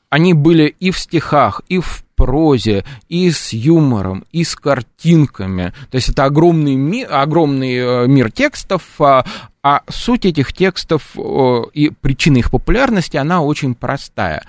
они 0.10 0.34
были 0.34 0.76
и 0.80 0.92
в 0.92 1.00
стихах, 1.00 1.62
и 1.68 1.80
в 1.80 2.04
прозе, 2.20 2.84
и 3.08 3.32
с 3.32 3.54
юмором, 3.54 4.26
и 4.34 4.44
с 4.44 4.56
картинками. 4.56 5.74
То 5.90 5.96
есть 5.96 6.10
это 6.10 6.26
огромный, 6.26 6.76
ми, 6.76 7.04
огромный 7.04 7.76
э, 7.78 8.08
мир 8.08 8.30
текстов, 8.30 8.84
а, 9.00 9.24
а 9.64 9.82
суть 9.88 10.26
этих 10.26 10.52
текстов 10.52 11.16
и 11.74 11.92
причина 12.02 12.38
их 12.38 12.52
популярности, 12.52 13.16
она 13.16 13.42
очень 13.42 13.74
простая. 13.74 14.44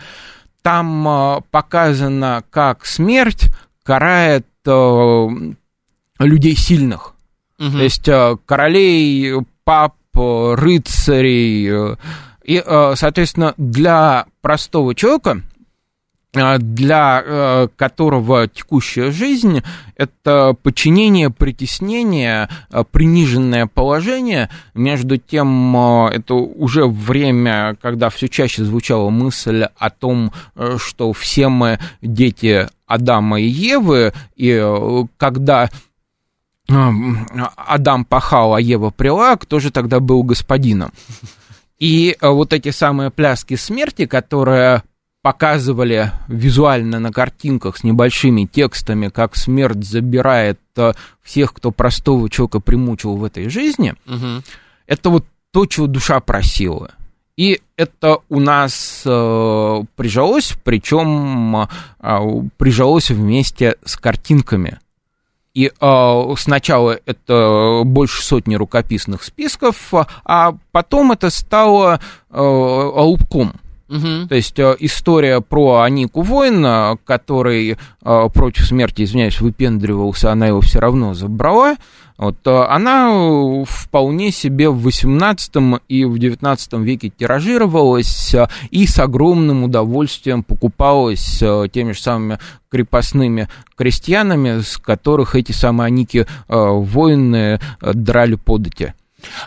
Там 0.62 1.07
э, 1.07 1.40
показано, 1.52 2.43
как 2.50 2.85
смерть 2.85 3.45
карает 3.85 4.47
э, 4.67 5.29
людей 6.19 6.57
сильных. 6.57 7.14
Угу. 7.61 7.71
То 7.71 7.83
есть 7.83 8.09
королей, 8.47 9.35
пап, 9.62 9.95
рыцарей. 10.14 11.97
И, 12.43 12.64
соответственно, 12.95 13.55
для 13.59 14.26
простого 14.40 14.95
человека 14.95 15.43
для 16.33 17.23
э, 17.25 17.69
которого 17.77 18.47
текущая 18.47 19.11
жизнь– 19.11 19.63
это 19.97 20.55
подчинение, 20.63 21.31
притеснение, 21.31 22.49
э, 22.71 22.85
приниженное 22.89 23.67
положение. 23.67 24.49
Между 24.75 25.17
тем, 25.17 25.77
э, 25.77 26.11
это 26.15 26.35
уже 26.35 26.87
время, 26.87 27.77
когда 27.83 28.11
все 28.11 28.29
чаще 28.29 28.65
звучала 28.65 29.11
мысль 29.11 29.67
о 29.77 29.91
том, 29.91 30.33
что 30.77 31.13
все 31.13 31.49
мы 31.49 31.81
дети 32.01 32.69
Адама 32.87 33.41
и 33.41 33.49
Евы, 33.49 34.13
и 34.37 35.05
когда 35.17 35.69
Адам 36.69 38.05
пахал, 38.05 38.55
а 38.55 38.61
Ева 38.61 38.91
прила, 38.91 39.37
кто 39.37 39.59
же 39.59 39.73
тогда 39.73 39.99
был 39.99 40.23
господином? 40.23 40.93
И 41.81 42.17
вот 42.21 42.53
эти 42.53 42.71
самые 42.71 43.11
пляски 43.11 43.55
смерти, 43.57 44.07
которые 44.07 44.85
показывали 45.23 46.12
визуально 46.29 46.99
на 46.99 47.12
картинках 47.12 47.77
с 47.77 47.85
небольшими 47.85 48.47
текстами, 48.47 49.09
как 49.09 49.37
смерть 49.37 49.85
забирает 49.85 50.59
э, 50.77 50.93
всех, 51.23 51.53
кто 51.53 51.71
простого 51.71 52.31
человека 52.31 52.61
примучил 52.61 53.17
в 53.17 53.25
этой 53.25 53.49
жизни, 53.49 53.95
угу. 54.07 54.43
это 54.87 55.11
вот 55.11 55.27
то, 55.53 55.67
чего 55.67 55.87
душа 55.87 56.21
просила. 56.21 56.93
И 57.37 57.61
это 57.77 58.19
у 58.29 58.41
нас 58.41 59.03
э, 59.05 59.83
прижилось, 59.97 60.55
причем 60.65 61.57
э, 61.57 61.69
прижилось 62.57 63.11
вместе 63.11 63.77
с 63.85 63.97
картинками. 63.97 64.79
И 65.53 65.71
э, 65.81 66.35
сначала 66.39 66.99
это 67.07 67.83
больше 67.85 68.23
сотни 68.23 68.55
рукописных 68.55 69.23
списков, 69.23 69.93
а 70.25 70.55
потом 70.71 71.12
это 71.12 71.31
стало 71.31 72.00
э, 72.31 72.41
лупком. 72.41 73.55
Угу. 73.90 74.28
То 74.28 74.37
есть 74.37 74.56
э, 74.59 74.76
история 74.78 75.40
про 75.40 75.80
Анику 75.80 76.23
Воина, 76.23 76.97
который 77.04 77.73
э, 77.73 78.28
против 78.32 78.66
смерти, 78.66 79.02
извиняюсь, 79.02 79.40
выпендривался, 79.40 80.30
она 80.30 80.47
его 80.47 80.61
все 80.61 80.78
равно 80.78 81.12
забрала. 81.12 81.75
Вот, 82.16 82.37
э, 82.47 82.50
она 82.68 83.64
вполне 83.64 84.30
себе 84.30 84.68
в 84.68 84.80
18 84.82 85.80
и 85.88 86.04
в 86.04 86.18
19 86.20 86.73
веке 86.75 87.11
тиражировалась 87.11 88.37
и 88.70 88.87
с 88.87 88.99
огромным 89.00 89.64
удовольствием 89.64 90.44
покупалась 90.44 91.42
теми 91.73 91.90
же 91.90 92.00
самыми 92.00 92.38
крепостными 92.70 93.49
крестьянами, 93.75 94.61
с 94.61 94.76
которых 94.76 95.35
эти 95.35 95.50
самые 95.50 95.87
Аники 95.87 96.26
воины 96.47 97.59
драли 97.80 98.37
подати. 98.37 98.94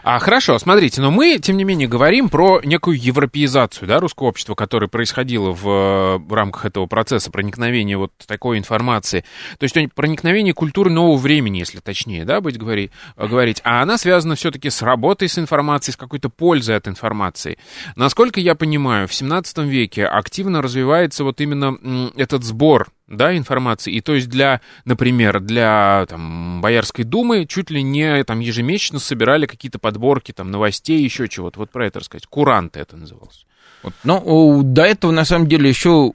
А, 0.03 0.19
хорошо, 0.19 0.57
смотрите, 0.59 1.01
но 1.01 1.11
мы, 1.11 1.39
тем 1.39 1.57
не 1.57 1.63
менее, 1.63 1.87
говорим 1.87 2.29
про 2.29 2.61
некую 2.63 3.01
европеизацию 3.01 3.87
да, 3.87 3.99
русского 3.99 4.27
общества, 4.27 4.55
которая 4.55 4.87
происходила 4.87 5.51
в, 5.51 6.17
в 6.17 6.33
рамках 6.33 6.65
этого 6.65 6.85
процесса 6.85 7.31
проникновения 7.31 7.97
вот 7.97 8.11
такой 8.25 8.57
информации. 8.57 9.23
То 9.57 9.63
есть 9.63 9.75
проникновение 9.93 10.53
культуры 10.53 10.89
нового 10.89 11.17
времени, 11.17 11.59
если 11.59 11.79
точнее, 11.79 12.25
да, 12.25 12.41
быть 12.41 12.57
говори, 12.57 12.91
говорить. 13.17 13.61
А 13.63 13.81
она 13.81 13.97
связана 13.97 14.35
все-таки 14.35 14.69
с 14.69 14.81
работой 14.81 15.29
с 15.29 15.37
информацией, 15.37 15.93
с 15.93 15.97
какой-то 15.97 16.29
пользой 16.29 16.75
от 16.75 16.87
информации. 16.87 17.57
Насколько 17.95 18.39
я 18.39 18.55
понимаю, 18.55 19.07
в 19.07 19.13
17 19.13 19.59
веке 19.59 20.05
активно 20.05 20.61
развивается 20.61 21.23
вот 21.23 21.41
именно 21.41 22.11
этот 22.15 22.43
сбор 22.43 22.87
да, 23.17 23.35
информации. 23.35 23.93
И 23.93 24.01
то 24.01 24.13
есть 24.13 24.29
для, 24.29 24.61
например, 24.85 25.39
для 25.39 26.05
там, 26.09 26.61
Боярской 26.61 27.05
думы 27.05 27.45
чуть 27.45 27.69
ли 27.69 27.83
не 27.83 28.23
там, 28.23 28.39
ежемесячно 28.39 28.99
собирали 28.99 29.45
какие-то 29.45 29.79
подборки 29.79 30.31
там, 30.31 30.51
новостей, 30.51 31.03
еще 31.03 31.27
чего-то. 31.27 31.59
Вот 31.59 31.69
про 31.71 31.87
это 31.87 31.99
рассказать. 31.99 32.27
Куранты 32.27 32.79
это 32.79 32.97
называлось. 32.97 33.45
Вот. 33.83 33.93
Но 34.03 34.61
до 34.63 34.83
этого, 34.83 35.11
на 35.11 35.25
самом 35.25 35.47
деле, 35.47 35.69
еще 35.69 36.13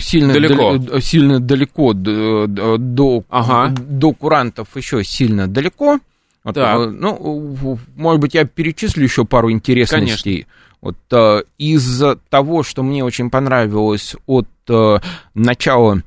сильно 0.00 0.34
далеко, 0.34 0.76
дал, 0.76 1.00
сильно 1.00 1.40
далеко 1.40 1.94
до, 1.94 2.46
до, 2.46 3.24
ага. 3.30 3.74
до 3.74 4.12
курантов 4.12 4.76
еще 4.76 5.02
сильно 5.02 5.48
далеко. 5.48 5.98
Вот, 6.44 6.54
так. 6.54 6.90
Ну, 6.92 7.78
может 7.96 8.20
быть, 8.20 8.34
я 8.34 8.44
перечислю 8.44 9.02
еще 9.02 9.24
пару 9.24 9.50
интересностей. 9.50 10.46
Конечно. 10.46 10.52
Вот 10.80 10.96
э, 11.10 11.42
из 11.58 12.02
того, 12.28 12.62
что 12.62 12.82
мне 12.82 13.02
очень 13.02 13.30
понравилось 13.30 14.14
от 14.26 14.46
э, 14.68 14.98
начала 15.34 16.02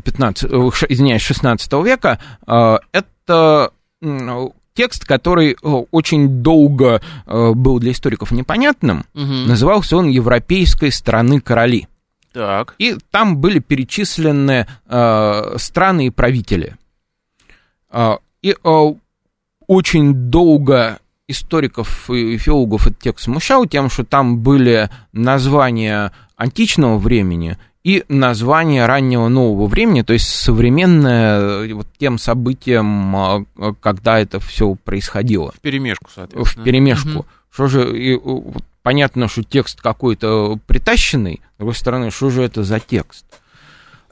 15, 0.00 0.44
э, 0.44 0.70
извиняюсь, 0.88 1.22
16 1.22 1.82
века, 1.82 2.18
э, 2.46 2.78
это 2.92 3.70
текст, 4.74 5.04
который 5.04 5.52
э, 5.52 5.54
очень 5.90 6.42
долго 6.42 7.00
был 7.26 7.78
для 7.78 7.92
историков 7.92 8.32
непонятным. 8.32 9.04
Угу. 9.14 9.48
Назывался 9.48 9.96
он 9.96 10.08
«Европейской 10.08 10.90
страны 10.90 11.40
короли». 11.40 11.86
Так. 12.32 12.74
И 12.78 12.96
там 13.10 13.36
были 13.36 13.58
перечислены 13.58 14.66
страны 15.56 16.06
и 16.06 16.10
правители. 16.10 16.76
И 18.40 18.56
очень 19.66 20.14
долго 20.14 20.98
историков 21.28 22.10
и 22.10 22.38
филологов 22.38 22.86
этот 22.86 23.00
текст 23.00 23.24
смущал 23.26 23.66
тем, 23.66 23.90
что 23.90 24.04
там 24.04 24.38
были 24.38 24.90
названия 25.12 26.12
античного 26.36 26.98
времени 26.98 27.58
и 27.84 28.04
название 28.08 28.86
раннего 28.86 29.28
нового 29.28 29.66
времени, 29.66 30.02
то 30.02 30.12
есть 30.12 30.28
современное 30.28 31.64
э, 31.64 31.72
вот 31.72 31.88
тем 31.98 32.18
событиям, 32.18 33.16
а, 33.16 33.44
а, 33.56 33.74
когда 33.80 34.20
это 34.20 34.38
все 34.38 34.76
происходило. 34.76 35.52
В 35.52 35.60
перемешку, 35.60 36.08
соответственно. 36.14 36.62
В 36.62 36.64
перемешку. 36.64 37.18
Угу. 37.20 37.26
Что 37.52 37.66
же, 37.66 37.98
и, 37.98 38.16
вот, 38.16 38.62
понятно, 38.82 39.28
что 39.28 39.42
текст 39.42 39.80
какой-то 39.80 40.58
притащенный, 40.66 41.40
с 41.56 41.58
другой 41.58 41.74
стороны, 41.74 42.10
что 42.10 42.30
же 42.30 42.42
это 42.42 42.62
за 42.62 42.78
текст? 42.78 43.26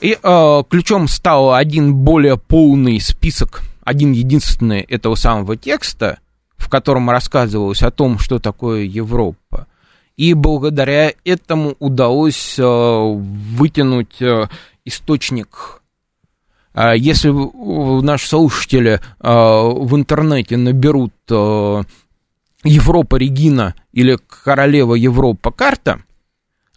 И 0.00 0.18
э, 0.20 0.62
ключом 0.68 1.06
стал 1.06 1.54
один 1.54 1.94
более 1.94 2.38
полный 2.38 3.00
список, 3.00 3.62
один 3.85 4.12
единственный 4.12 4.80
этого 4.80 5.14
самого 5.14 5.56
текста, 5.56 6.18
в 6.56 6.68
котором 6.68 7.09
рассказывалось 7.09 7.83
о 7.83 7.90
том, 7.90 8.18
что 8.18 8.38
такое 8.40 8.83
Европа 8.83 9.68
и 10.20 10.35
благодаря 10.35 11.14
этому 11.24 11.76
удалось 11.78 12.59
э, 12.59 12.62
вытянуть 12.62 14.20
э, 14.20 14.48
источник. 14.85 15.80
А 16.74 16.94
если 16.94 17.30
наши 18.02 18.28
слушатели 18.28 19.00
э, 19.00 19.00
в 19.22 19.96
интернете 19.96 20.59
наберут 20.59 21.14
Европа 21.26 23.16
Регина 23.16 23.74
или 23.94 24.18
Королева 24.44 24.94
Европа 24.94 25.50
карта, 25.52 26.02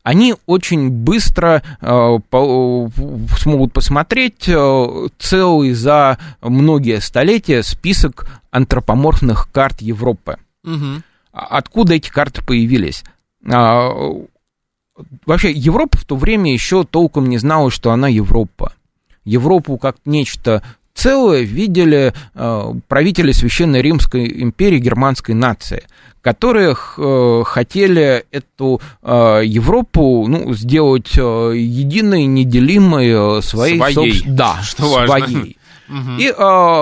они 0.03 0.35
очень 0.45 0.89
быстро 0.89 1.63
э, 1.81 2.19
по, 2.29 2.89
смогут 3.37 3.73
посмотреть 3.73 4.47
э, 4.47 5.07
целый 5.19 5.73
за 5.73 6.17
многие 6.41 7.01
столетия 7.01 7.61
список 7.61 8.41
антропоморфных 8.51 9.49
карт 9.51 9.81
Европы. 9.81 10.37
Угу. 10.63 11.01
Откуда 11.33 11.95
эти 11.95 12.09
карты 12.09 12.41
появились? 12.41 13.03
А, 13.51 13.91
вообще 15.25 15.51
Европа 15.51 15.97
в 15.97 16.05
то 16.05 16.15
время 16.15 16.51
еще 16.53 16.83
толком 16.83 17.27
не 17.27 17.37
знала, 17.37 17.71
что 17.71 17.91
она 17.91 18.07
Европа. 18.07 18.73
Европу 19.25 19.77
как 19.77 19.97
нечто 20.05 20.63
целое 20.93 21.41
видели 21.41 22.13
э, 22.35 22.73
правители 22.87 23.31
Священной 23.31 23.81
Римской 23.81 24.43
империи 24.43 24.79
германской 24.79 25.33
нации, 25.33 25.83
которые 26.21 26.75
э, 26.75 27.43
хотели 27.45 28.25
эту 28.31 28.79
э, 29.01 29.41
Европу 29.43 30.25
ну, 30.27 30.53
сделать 30.53 31.15
единой, 31.15 32.25
неделимой, 32.25 33.39
э, 33.39 33.41
своей, 33.41 33.77
своей. 33.77 33.93
Собствен... 33.93 34.35
да, 34.35 34.61
что 34.61 34.83
своей. 34.83 35.07
Важно. 35.07 35.45
Угу. 35.89 36.11
И 36.17 36.27
э, 36.27 36.33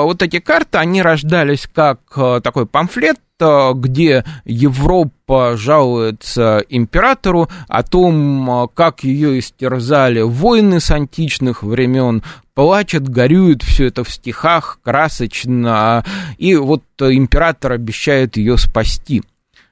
вот 0.04 0.22
эти 0.22 0.40
карты, 0.40 0.78
они 0.78 1.02
рождались 1.02 1.68
как 1.74 2.00
э, 2.16 2.40
такой 2.44 2.66
памфлет, 2.66 3.20
э, 3.40 3.72
где 3.74 4.24
Европа 4.46 5.56
жалуется 5.58 6.64
императору 6.70 7.50
о 7.68 7.84
том, 7.84 8.70
как 8.74 9.04
ее 9.04 9.40
истерзали 9.40 10.22
войны 10.22 10.80
с 10.80 10.92
античных 10.92 11.64
времен, 11.64 12.24
плачет, 12.54 13.10
горюет, 13.10 13.64
все 13.64 13.88
это 13.88 14.04
в 14.04 14.12
стихах, 14.12 14.80
красочно, 14.84 16.04
и 16.38 16.56
вот 16.56 16.84
император 17.00 17.74
обещает 17.74 18.38
ее 18.38 18.58
спасти. 18.58 19.24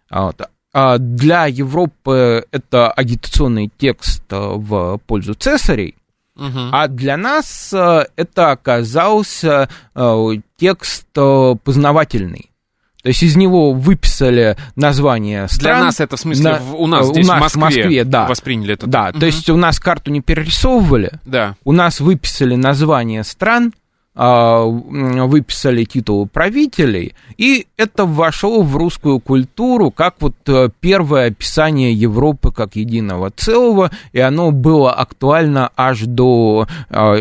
Вот. 0.09 0.41
а 0.73 0.97
для 0.97 1.45
Европы 1.45 2.45
это 2.51 2.89
агитационный 2.89 3.69
текст 3.77 4.23
в 4.31 4.99
пользу 5.05 5.35
цесарей, 5.35 5.98
угу. 6.39 6.59
а 6.71 6.87
для 6.87 7.17
нас 7.17 7.73
это 7.73 8.51
оказался 8.51 9.69
текст 10.57 11.07
познавательный. 11.13 12.49
То 13.01 13.09
есть 13.09 13.23
из 13.23 13.37
него 13.37 13.71
выписали 13.71 14.57
название 14.75 15.47
стран. 15.47 15.75
Для 15.77 15.85
нас 15.85 15.99
это 16.01 16.17
в 16.17 16.19
смысле 16.19 16.43
на, 16.51 16.75
у 16.75 16.85
нас 16.85 17.07
здесь 17.07 17.25
у 17.25 17.29
нас 17.29 17.53
в 17.53 17.55
Москве, 17.55 17.83
Москве 17.83 18.03
да. 18.03 18.27
восприняли 18.27 18.73
это. 18.73 18.87
Да, 18.87 19.09
угу. 19.09 19.19
то 19.19 19.25
есть 19.25 19.49
у 19.49 19.55
нас 19.55 19.79
карту 19.79 20.11
не 20.11 20.21
перерисовывали. 20.21 21.13
Да. 21.25 21.55
У 21.63 21.71
нас 21.71 22.01
выписали 22.01 22.55
название 22.55 23.23
стран, 23.23 23.73
выписали 24.15 25.85
титулы 25.85 26.25
правителей, 26.25 27.13
и 27.37 27.67
это 27.77 28.05
вошло 28.05 28.63
в 28.63 28.75
русскую 28.75 29.19
культуру 29.21 29.91
как 29.91 30.15
вот 30.19 30.35
э, 30.47 30.69
первое 30.81 31.27
описание 31.27 31.93
Европы 31.93 32.51
как 32.51 32.75
единого 32.75 33.31
целого, 33.31 33.91
и 34.11 34.19
оно 34.19 34.51
было 34.51 34.91
актуально 34.91 35.71
аж 35.77 36.01
до 36.01 36.67
а, 36.89 37.15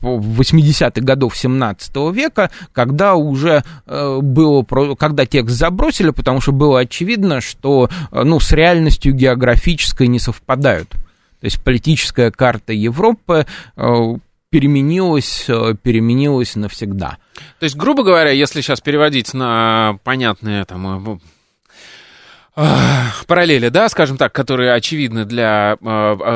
80-х 0.00 1.00
годов 1.00 1.36
17 1.36 1.96
века, 2.12 2.50
когда 2.72 3.14
уже 3.14 3.62
э, 3.86 4.18
было, 4.20 4.64
когда 4.94 5.26
текст 5.26 5.56
забросили, 5.56 6.10
потому 6.10 6.40
что 6.40 6.52
было 6.52 6.80
очевидно, 6.80 7.40
что 7.40 7.88
э, 8.10 8.22
ну, 8.22 8.40
с 8.40 8.52
реальностью 8.52 9.12
географической 9.14 10.08
не 10.08 10.18
совпадают. 10.18 10.90
То 10.90 11.44
есть 11.44 11.62
политическая 11.62 12.32
карта 12.32 12.72
Европы 12.72 13.46
э, 14.48 14.50
переменилась, 14.50 15.46
переменилась 15.82 16.56
навсегда. 16.56 17.18
То 17.58 17.64
есть, 17.64 17.76
грубо 17.76 18.02
говоря, 18.02 18.30
если 18.30 18.60
сейчас 18.60 18.80
переводить 18.80 19.34
на 19.34 19.98
понятные 20.04 20.64
там 20.64 21.20
параллели, 22.54 23.68
да, 23.68 23.88
скажем 23.88 24.16
так, 24.16 24.32
которые 24.32 24.74
очевидны 24.74 25.24
для 25.24 25.76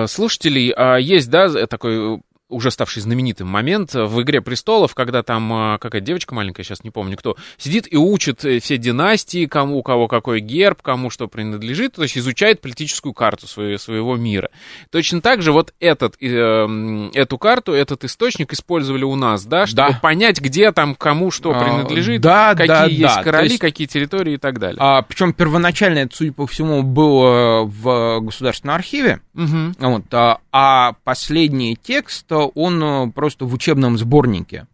слушателей, 0.07 0.73
а 0.77 0.97
есть, 0.97 1.31
да, 1.31 1.67
такой 1.67 2.21
уже 2.53 2.71
ставший 2.71 3.03
знаменитым 3.03 3.49
момент 3.49 3.95
в 3.95 4.21
«Игре 4.23 4.41
престолов», 4.41 4.95
когда 4.95 5.23
там 5.23 5.53
а, 5.53 5.79
какая-то 5.79 6.07
девочка 6.07 6.35
маленькая, 6.35 6.63
сейчас 6.63 6.85
не 6.85 6.91
помню 6.91 7.17
кто, 7.17 7.37
сидит 7.57 7.93
и 7.93 7.97
учит 7.97 8.45
э, 8.45 8.61
все 8.61 8.77
династии, 8.77 9.47
кому 9.47 9.79
у 9.79 9.83
кого 9.83 10.09
какой 10.09 10.41
герб, 10.41 10.83
кому 10.83 11.11
что 11.11 11.29
принадлежит, 11.29 11.95
то 11.95 12.03
есть 12.03 12.17
изучает 12.19 12.61
политическую 12.61 13.15
карту 13.15 13.47
своего, 13.47 13.79
своего 13.79 14.17
мира. 14.17 14.51
Точно 14.91 15.21
так 15.21 15.43
же 15.43 15.53
вот 15.53 15.73
этот, 15.81 16.17
э, 16.21 17.11
эту 17.15 17.39
карту, 17.39 17.73
этот 17.73 18.05
источник 18.05 18.53
использовали 18.53 19.05
у 19.05 19.17
нас, 19.17 19.45
да, 19.45 19.67
чтобы 19.67 19.93
да. 19.93 19.99
понять, 20.01 20.41
где 20.41 20.73
там 20.73 20.95
кому 20.95 21.31
что 21.31 21.53
а, 21.53 21.61
принадлежит, 21.61 22.21
да, 22.21 22.55
какие 22.55 22.67
да, 22.69 22.85
есть 22.85 23.17
да. 23.17 23.23
короли, 23.23 23.49
есть, 23.49 23.61
какие 23.61 23.87
территории 23.87 24.35
и 24.35 24.39
так 24.39 24.59
далее. 24.59 24.79
А, 24.81 25.03
причем 25.03 25.33
первоначально 25.33 26.01
это, 26.01 26.15
судя 26.15 26.33
по 26.33 26.47
всему, 26.47 26.83
было 26.83 27.65
в 27.65 28.21
Государственном 28.21 28.77
архиве, 28.77 29.21
угу. 29.35 29.75
вот, 29.79 30.05
а, 30.13 30.39
а 30.53 30.93
последний 31.05 31.77
текст 31.77 32.27
он 32.47 32.83
э, 32.83 33.11
просто 33.13 33.45
в 33.45 33.55
учебном 33.55 33.99
сборнике. 33.99 34.67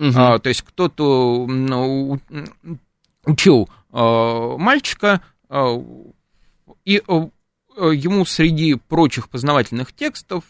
Угу. 0.00 0.12
А, 0.16 0.38
то 0.38 0.48
есть 0.48 0.62
кто-то 0.62 1.46
учил 3.26 3.68
а, 3.92 4.56
мальчика, 4.56 5.20
а, 5.48 5.78
и 6.84 7.02
ему 7.76 8.24
среди 8.24 8.74
прочих 8.74 9.28
познавательных 9.28 9.92
текстов 9.92 10.44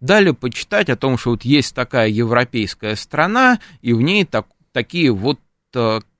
дали 0.00 0.30
почитать 0.30 0.88
о 0.88 0.96
том, 0.96 1.18
что 1.18 1.30
вот 1.30 1.42
есть 1.42 1.74
такая 1.74 2.08
европейская 2.08 2.96
страна, 2.96 3.58
и 3.82 3.92
в 3.92 4.00
ней 4.00 4.24
так, 4.24 4.46
такие 4.72 5.10
вот 5.10 5.40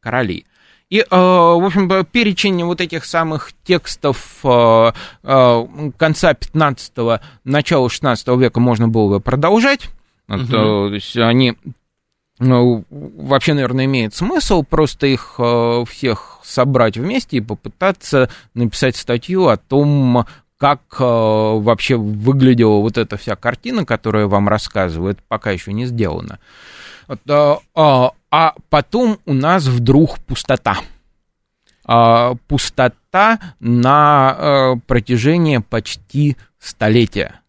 короли. 0.01 0.44
И, 0.94 1.04
в 1.11 1.66
общем, 1.66 1.88
перечень 2.04 2.62
вот 2.62 2.80
этих 2.80 3.04
самых 3.04 3.50
текстов 3.64 4.38
конца 4.42 4.92
15-го, 5.24 7.18
начала 7.42 7.90
16 7.90 8.28
века 8.28 8.61
можно 8.61 8.87
было 8.87 9.14
бы 9.14 9.20
продолжать. 9.20 9.88
Угу. 10.28 10.46
То 10.46 10.94
есть 10.94 11.16
они 11.16 11.57
ну, 12.38 12.85
вообще, 12.90 13.54
наверное, 13.54 13.87
имеет 13.87 14.14
смысл 14.14 14.62
просто 14.62 15.09
их 15.09 15.40
всех 15.88 16.38
собрать 16.44 16.96
вместе 16.96 17.38
и 17.38 17.40
попытаться 17.40 18.30
написать 18.54 18.94
статью 18.94 19.48
о 19.48 19.57
том, 19.57 20.26
как 20.59 20.80
вообще 21.00 21.96
выглядела 21.96 22.78
вот 22.78 22.98
эта 22.98 23.16
вся 23.16 23.35
картина, 23.35 23.85
которую 23.85 24.22
я 24.22 24.28
вам 24.28 24.48
рассказываю. 24.48 25.14
Это 25.14 25.22
пока 25.26 25.50
еще 25.50 25.72
не 25.72 25.87
сделано. 25.87 26.38
А, 28.35 28.49
а 28.49 28.55
потом 28.68 29.18
у 29.27 29.33
нас 29.33 29.66
вдруг 29.66 30.18
пустота. 30.18 30.79
А, 31.85 32.35
пустота 32.49 33.38
на 33.61 34.37
э, 34.37 34.81
протяжении 34.87 35.59
почти 35.59 36.37
столетия. 36.59 37.40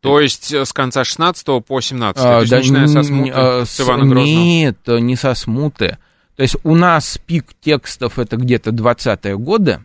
То 0.00 0.20
есть 0.20 0.52
э, 0.52 0.66
с 0.66 0.72
конца 0.74 1.04
16 1.04 1.64
по 1.64 1.80
17 1.80 2.22
а, 2.22 2.44
да, 2.44 2.56
начиная 2.58 2.86
со 2.86 3.02
смуты 3.02 3.32
а, 3.34 3.64
с 3.64 3.80
Ивана 3.80 4.04
Грозного? 4.04 4.26
Нет, 4.26 4.78
не 4.86 5.16
со 5.16 5.34
смуты. 5.34 5.96
То 6.36 6.42
есть 6.42 6.56
у 6.64 6.74
нас 6.74 7.18
пик 7.24 7.46
текстов 7.60 8.18
это 8.18 8.36
где-то 8.36 8.70
20-е 8.70 9.38
годы. 9.38 9.80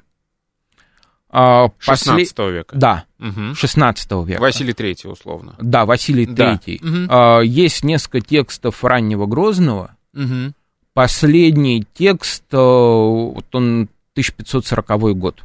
16 1.34 2.36
После... 2.36 2.52
века? 2.52 2.76
Да, 2.78 3.06
угу. 3.20 3.56
16 3.56 4.12
века. 4.28 4.40
Василий 4.40 4.74
III, 4.74 5.10
условно. 5.10 5.56
Да, 5.60 5.86
Василий 5.86 6.28
да. 6.28 6.60
III. 6.64 7.40
Угу. 7.40 7.44
Есть 7.44 7.84
несколько 7.84 8.22
текстов 8.22 8.84
раннего 8.84 9.26
Грозного. 9.26 9.96
Угу. 10.14 10.54
Последний 10.94 11.88
текст, 11.94 12.44
э, 12.52 12.58
вот 12.58 13.46
он 13.54 13.90
1540 14.14 15.18
год. 15.18 15.38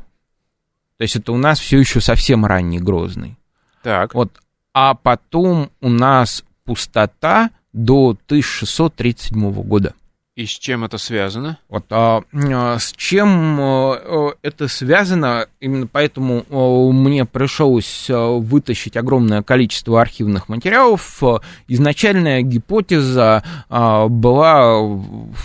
То 0.99 1.03
есть 1.03 1.17
это 1.17 1.33
у 1.33 1.39
нас 1.39 1.59
все 1.59 1.79
еще 1.79 2.01
совсем 2.03 2.45
ранний 2.45 2.81
Грозный. 2.81 3.39
Так. 3.83 4.15
Вот, 4.15 4.31
а 4.75 4.95
потом 4.95 5.71
у 5.81 5.89
нас 5.89 6.45
пустота 6.65 7.51
до 7.73 8.17
1637 8.27 9.53
года. 9.63 9.95
И 10.39 10.47
с 10.47 10.51
чем 10.51 10.85
это 10.85 10.99
связано? 10.99 11.59
Вот, 11.69 11.87
а, 11.91 12.23
а, 12.33 12.79
с 12.79 12.93
чем 12.93 13.59
а, 13.61 14.35
это 14.41 14.69
связано? 14.69 15.49
Именно 15.59 15.89
поэтому 15.89 16.45
а, 16.49 16.93
мне 16.93 17.25
пришлось 17.25 18.07
вытащить 18.09 18.97
огромное 18.97 19.43
количество 19.43 20.01
архивных 20.01 20.49
материалов. 20.49 21.21
Изначальная 21.67 22.43
гипотеза 22.43 23.43
а, 23.69 24.07
была, 24.07 24.79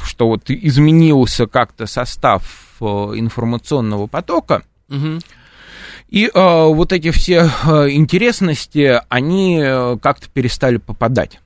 что 0.03 0.27
вот 0.27 0.51
изменился 0.51 1.47
как-то 1.47 1.87
состав 1.87 2.77
информационного 2.79 4.05
потока. 4.05 4.61
Угу. 4.89 5.21
И 6.09 6.29
э, 6.31 6.31
вот 6.35 6.93
эти 6.93 7.09
все 7.09 7.49
э, 7.65 7.89
интересности, 7.89 9.01
они 9.09 9.59
э, 9.59 9.97
как-то 9.99 10.29
перестали 10.29 10.77
попадать. 10.77 11.39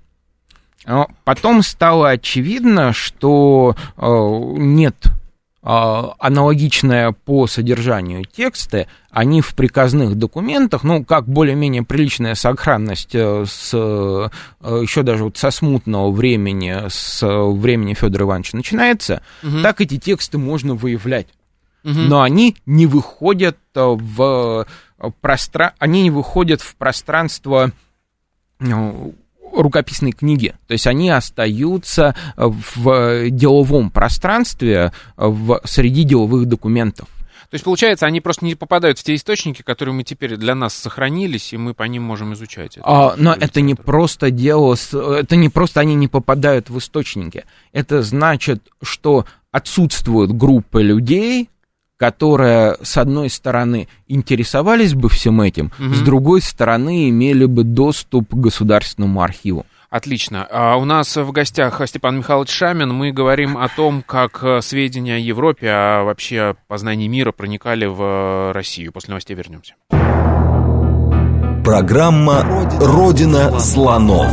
Но 0.88 1.10
потом 1.26 1.62
стало 1.64 2.10
очевидно, 2.12 2.94
что 2.94 3.76
э, 3.98 4.02
нет 4.58 4.96
э, 5.06 5.10
аналогичное 5.64 7.12
по 7.12 7.46
содержанию 7.46 8.24
тексты, 8.24 8.88
они 9.12 9.42
в 9.42 9.54
приказных 9.54 10.16
документах, 10.16 10.86
ну, 10.86 11.04
как 11.04 11.28
более-менее 11.28 11.84
приличная 11.84 12.36
сохранность 12.36 13.14
э, 13.14 13.44
с, 13.46 13.72
э, 13.74 14.30
еще 14.82 15.04
даже 15.04 15.26
вот 15.26 15.38
со 15.38 15.52
смутного 15.52 16.10
времени, 16.10 16.88
с 16.88 17.22
времени 17.22 17.94
Федора 17.94 18.24
Ивановича 18.24 18.56
начинается, 18.56 19.22
угу. 19.44 19.62
так 19.62 19.82
эти 19.82 19.98
тексты 19.98 20.38
можно 20.38 20.74
выявлять 20.74 21.28
угу. 21.84 21.94
но 21.94 22.22
они 22.22 22.56
не 22.66 22.86
выходят 22.86 23.58
в 23.74 24.66
пространство, 25.22 25.74
они 25.80 26.04
не 26.04 26.12
выходят 26.12 26.62
в 26.62 26.76
пространство 26.76 27.72
ну, 28.60 29.16
рукописной 29.54 30.12
книги. 30.12 30.54
То 30.68 30.74
есть 30.74 30.88
они 30.88 31.10
остаются 31.10 32.16
в 32.36 33.30
деловом 33.30 33.90
пространстве 33.90 34.92
в, 35.16 35.62
среди 35.66 36.04
деловых 36.04 36.46
документов. 36.46 37.08
То 37.50 37.56
есть, 37.56 37.64
получается, 37.64 38.06
они 38.06 38.20
просто 38.20 38.44
не 38.44 38.56
попадают 38.56 39.00
в 39.00 39.04
те 39.04 39.16
источники, 39.16 39.62
которые 39.62 39.96
мы 39.96 40.04
теперь 40.04 40.36
для 40.36 40.54
нас 40.54 40.74
сохранились, 40.74 41.54
и 41.54 41.58
мы 41.58 41.74
по 41.74 41.84
ним 41.84 42.04
можем 42.04 42.34
изучать. 42.34 42.78
А, 42.82 43.16
но 43.18 43.34
это 43.34 43.62
не 43.62 43.74
просто 43.74 44.32
дело, 44.32 44.76
это 44.76 45.36
не 45.38 45.48
просто 45.48 45.80
они 45.80 45.96
не 45.96 46.10
попадают 46.10 46.70
в 46.70 46.78
источники. 46.78 47.46
Это 47.72 48.02
значит, 48.02 48.68
что 48.82 49.26
отсутствует 49.52 50.34
группа 50.34 50.80
людей, 50.80 51.50
которые, 51.98 52.78
с 52.82 52.98
одной 52.98 53.30
стороны, 53.30 53.88
интересовались 54.08 54.94
бы 54.94 55.10
всем 55.10 55.42
этим, 55.42 55.72
угу. 55.80 55.94
с 55.94 56.02
другой 56.02 56.42
стороны, 56.42 57.10
имели 57.10 57.46
бы 57.46 57.64
доступ 57.64 58.30
к 58.30 58.36
государственному 58.36 59.22
архиву. 59.22 59.66
Отлично. 59.90 60.46
А 60.52 60.76
у 60.76 60.84
нас 60.84 61.16
в 61.16 61.32
гостях 61.32 61.82
Степан 61.88 62.18
Михайлович 62.18 62.50
Шамин. 62.50 62.94
Мы 62.94 63.12
говорим 63.12 63.58
о 63.58 63.70
том, 63.70 64.04
как 64.06 64.44
э, 64.44 64.62
сведения 64.62 65.16
о 65.16 65.18
Европе, 65.18 65.70
а 65.72 66.04
вообще 66.04 66.56
познании 66.68 67.08
мира 67.08 67.32
проникали 67.32 67.86
в 67.86 68.02
э, 68.02 68.52
Россию. 68.52 68.92
После 68.92 69.12
новостей 69.12 69.36
вернемся. 69.36 69.76
Программа 71.64 72.44
«Родина 72.82 73.60
слонов». 73.60 74.30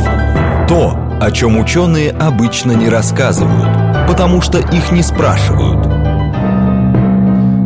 То, 0.67 0.97
о 1.21 1.31
чем 1.31 1.57
ученые 1.57 2.11
обычно 2.11 2.73
не 2.73 2.89
рассказывают, 2.89 4.07
потому 4.09 4.41
что 4.41 4.59
их 4.59 4.91
не 4.91 5.03
спрашивают– 5.03 5.84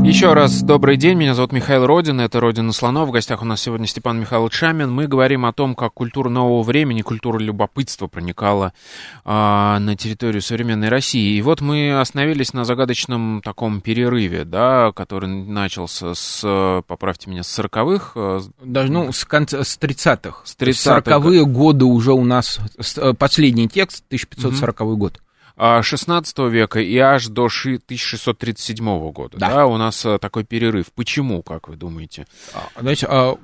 Еще 0.10 0.34
раз 0.34 0.64
добрый 0.64 0.98
день, 0.98 1.16
меня 1.20 1.36
зовут 1.36 1.52
Михаил 1.52 1.86
Родин, 1.86 2.20
это 2.20 2.40
Родина 2.40 2.72
Слонов. 2.74 3.10
В 3.10 3.12
гостях 3.12 3.44
у 3.44 3.46
нас 3.46 3.62
сегодня 3.62 3.86
Степан 3.86 4.20
Михайлович 4.20 4.54
Шамин. 4.54 4.92
Мы 4.92 5.06
говорим 5.06 5.46
о 5.46 5.54
том, 5.54 5.76
как 5.76 5.94
культура 5.94 6.30
нового 6.30 6.64
времени, 6.64 7.04
культура 7.04 7.38
любопытства 7.38 8.08
проникала 8.08 8.74
а, 9.24 9.78
на 9.78 9.96
территорию 9.96 10.42
современной 10.42 10.90
России. 10.90 11.38
И 11.38 11.42
вот 11.44 11.62
мы 11.62 12.00
остановились 12.00 12.54
на 12.54 12.66
загадочном 12.66 13.44
таком 13.46 13.82
перерыве, 13.82 14.46
да, 14.46 14.92
который 14.96 15.30
начался 15.30 16.16
с, 16.16 16.82
поправьте 16.88 17.30
меня, 17.30 17.44
с 17.44 17.60
40-х. 17.60 18.12
Э, 18.16 18.42
Даже, 18.64 18.92
ну, 18.92 19.12
с, 19.12 19.24
конца, 19.26 19.64
с 19.64 19.78
30-х. 19.78 20.42
С 20.44 20.58
30-х. 20.58 21.02
40-е 21.02 21.46
годы 21.46 21.86
уже 21.86 22.14
у 22.14 22.26
нас, 22.26 22.60
э, 22.98 23.14
последний 23.14 23.68
текст, 23.68 24.04
1540 24.08 24.82
угу. 24.82 24.98
год. 24.98 25.20
16 25.60 26.38
века 26.50 26.80
и 26.80 26.98
аж 26.98 27.28
до 27.28 27.46
1637 27.46 29.12
года. 29.12 29.38
Да. 29.38 29.50
да, 29.50 29.66
у 29.68 29.78
нас 29.78 30.06
э, 30.06 30.18
такой 30.20 30.46
перерыв. 30.46 30.88
Почему, 30.96 31.42
как 31.44 31.68
вы 31.68 31.76
думаете? 31.76 32.26
А, 32.54 32.82
знаете, 32.82 33.08
а, 33.10 33.38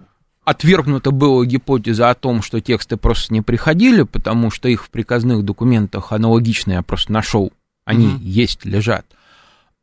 отвергнута 0.46 1.12
была 1.12 1.46
гипотеза 1.46 2.10
о 2.10 2.16
том, 2.16 2.42
что 2.42 2.62
тексты 2.62 2.96
просто 2.96 3.34
не 3.34 3.42
приходили, 3.42 4.04
потому 4.04 4.50
что 4.50 4.70
их 4.70 4.86
в 4.86 4.90
приказных 4.90 5.44
документах 5.44 6.14
аналогично 6.14 6.74
я 6.74 6.82
просто 6.84 7.12
нашел, 7.12 7.52
они 7.84 8.08
mm 8.08 8.20
есть, 8.20 8.64
лежат. 8.64 9.06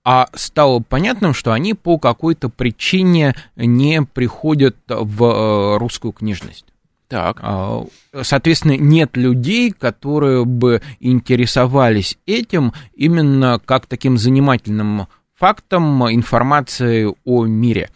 А 0.05 0.29
стало 0.35 0.81
понятным, 0.81 1.35
что 1.35 1.53
они 1.53 1.75
по 1.75 1.99
какой-то 1.99 2.49
причине 2.49 3.37
не 3.57 4.03
приходят 4.03 4.77
в 4.89 5.25
э, 5.25 5.79
русскую 5.79 6.13
книжность. 6.13 6.72
Так. 7.13 7.41
А, 7.43 7.85
соответственно, 8.23 8.79
нет 8.79 9.19
людей, 9.19 9.71
которые 9.71 10.47
бы 10.47 10.81
интересовались 10.99 12.17
этим 12.25 12.73
именно 12.95 13.61
как 13.63 13.85
таким 13.85 14.17
занимательным 14.17 15.09
фактом 15.35 16.11
информации 16.11 17.15
о 17.27 17.45
мире. 17.45 17.91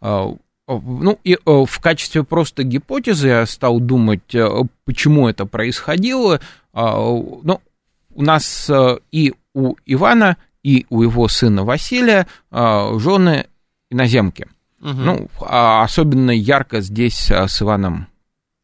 А, 0.00 0.34
ну, 0.66 1.18
и 1.24 1.34
э, 1.34 1.38
в 1.44 1.78
качестве 1.78 2.24
просто 2.24 2.62
гипотезы 2.62 3.28
я 3.28 3.44
стал 3.44 3.80
думать, 3.80 4.34
э, 4.34 4.48
почему 4.86 5.28
это 5.28 5.44
происходило. 5.44 6.40
А, 6.72 6.96
ну, 6.96 7.60
у 8.14 8.22
нас 8.22 8.70
э, 8.70 8.96
и 9.12 9.34
у 9.52 9.74
Ивана, 9.84 10.38
и 10.62 10.86
у 10.88 11.02
его 11.02 11.28
сына 11.28 11.64
Василия 11.64 12.26
жены 12.50 13.44
иноземки. 13.90 14.46
Угу. 14.80 14.90
Ну, 14.90 15.28
особенно 15.38 16.30
ярко 16.30 16.80
здесь 16.80 17.30
с 17.30 17.60
Иваном 17.60 18.06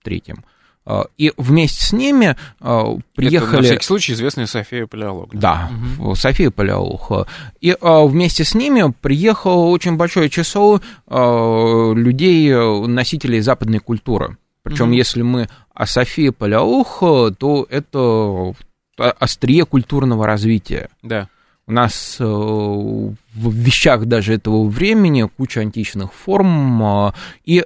третьем. 0.03 0.45
А, 0.87 1.05
и 1.19 1.33
вместе 1.37 1.85
с 1.85 1.93
ними 1.93 2.37
а, 2.61 2.97
приехали... 3.15 3.49
Это, 3.49 3.57
на 3.57 3.63
всякий 3.63 3.85
случай, 3.85 4.13
известная 4.15 4.47
София 4.47 4.87
Палеолог. 4.87 5.31
Да, 5.35 5.71
угу. 5.99 6.15
София 6.15 6.51
Палеолог. 6.51 7.29
И 7.61 7.77
а, 7.81 8.05
вместе 8.05 8.45
с 8.45 8.55
ними 8.55 8.93
приехало 9.01 9.67
очень 9.67 9.97
большое 9.97 10.31
число 10.31 10.81
людей, 11.09 12.53
носителей 12.87 13.41
западной 13.41 13.79
культуры. 13.79 14.37
Причем, 14.63 14.87
угу. 14.87 14.95
если 14.95 15.23
мы 15.23 15.49
о 15.75 15.87
Софии 15.87 16.31
Палеолог, 16.31 17.37
то 17.39 17.67
это 17.69 18.55
острие 18.97 19.65
культурного 19.65 20.27
развития. 20.27 20.89
Да. 21.03 21.29
У 21.71 21.73
нас 21.73 22.17
э, 22.19 22.25
в 22.25 23.15
вещах 23.35 24.07
даже 24.07 24.35
этого 24.35 24.69
времени 24.69 25.31
куча 25.37 25.61
античных 25.61 26.13
форм, 26.13 26.83
э, 26.83 27.13
и 27.45 27.61
э, 27.61 27.65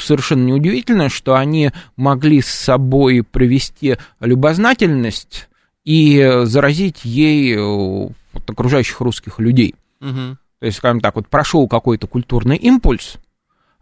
совершенно 0.00 0.44
неудивительно, 0.44 1.10
что 1.10 1.34
они 1.34 1.70
могли 1.96 2.40
с 2.40 2.46
собой 2.46 3.24
привести 3.30 3.98
любознательность 4.20 5.50
и 5.84 6.40
заразить 6.44 7.04
ей 7.04 7.58
вот, 7.58 8.48
окружающих 8.48 9.02
русских 9.02 9.38
людей. 9.38 9.74
Угу. 10.00 10.38
То 10.60 10.66
есть, 10.66 10.78
скажем 10.78 11.02
так, 11.02 11.16
вот 11.16 11.28
прошел 11.28 11.68
какой-то 11.68 12.06
культурный 12.06 12.56
импульс, 12.56 13.18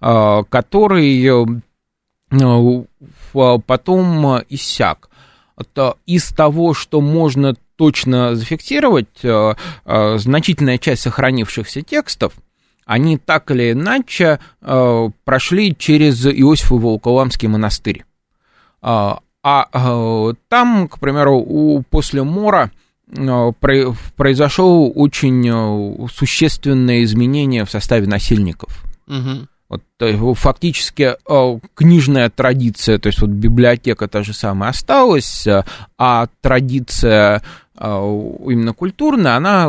который 0.01 1.63
потом 3.31 4.43
иссяк. 4.49 5.10
Из 6.07 6.29
того, 6.29 6.75
что 6.75 7.01
можно 7.01 7.55
точно 7.81 8.35
зафиксировать, 8.35 9.09
э, 9.23 9.55
э, 9.87 10.19
значительная 10.19 10.77
часть 10.77 11.01
сохранившихся 11.01 11.81
текстов, 11.81 12.35
они 12.85 13.17
так 13.17 13.51
или 13.51 13.73
иначе 13.73 14.39
э, 14.61 15.09
прошли 15.25 15.75
через 15.75 16.27
Иосиф 16.27 16.73
и 16.73 16.75
Волоколамский 16.75 17.49
монастырь. 17.49 18.05
А 18.83 19.21
там, 19.43 20.89
к 20.89 20.99
примеру, 20.99 21.39
у, 21.39 21.83
после 21.89 22.23
Мора 22.23 22.71
произошло 24.17 24.91
очень 24.91 26.09
существенное 26.11 27.03
изменение 27.05 27.65
в 27.65 27.71
составе 27.71 28.07
насильников. 28.07 28.85
Угу. 29.07 29.49
Вот, 29.71 29.83
фактически 30.37 31.15
э, 31.29 31.59
книжная 31.75 32.29
традиция, 32.29 32.99
то 32.99 33.07
есть 33.07 33.21
вот 33.21 33.31
библиотека 33.31 34.09
та 34.09 34.25
же 34.25 34.33
самая 34.33 34.71
осталась, 34.71 35.47
э, 35.47 35.63
а 35.97 36.27
традиция 36.41 37.41
э, 37.77 37.87
именно 37.87 38.75
культурная, 38.75 39.37
она 39.37 39.69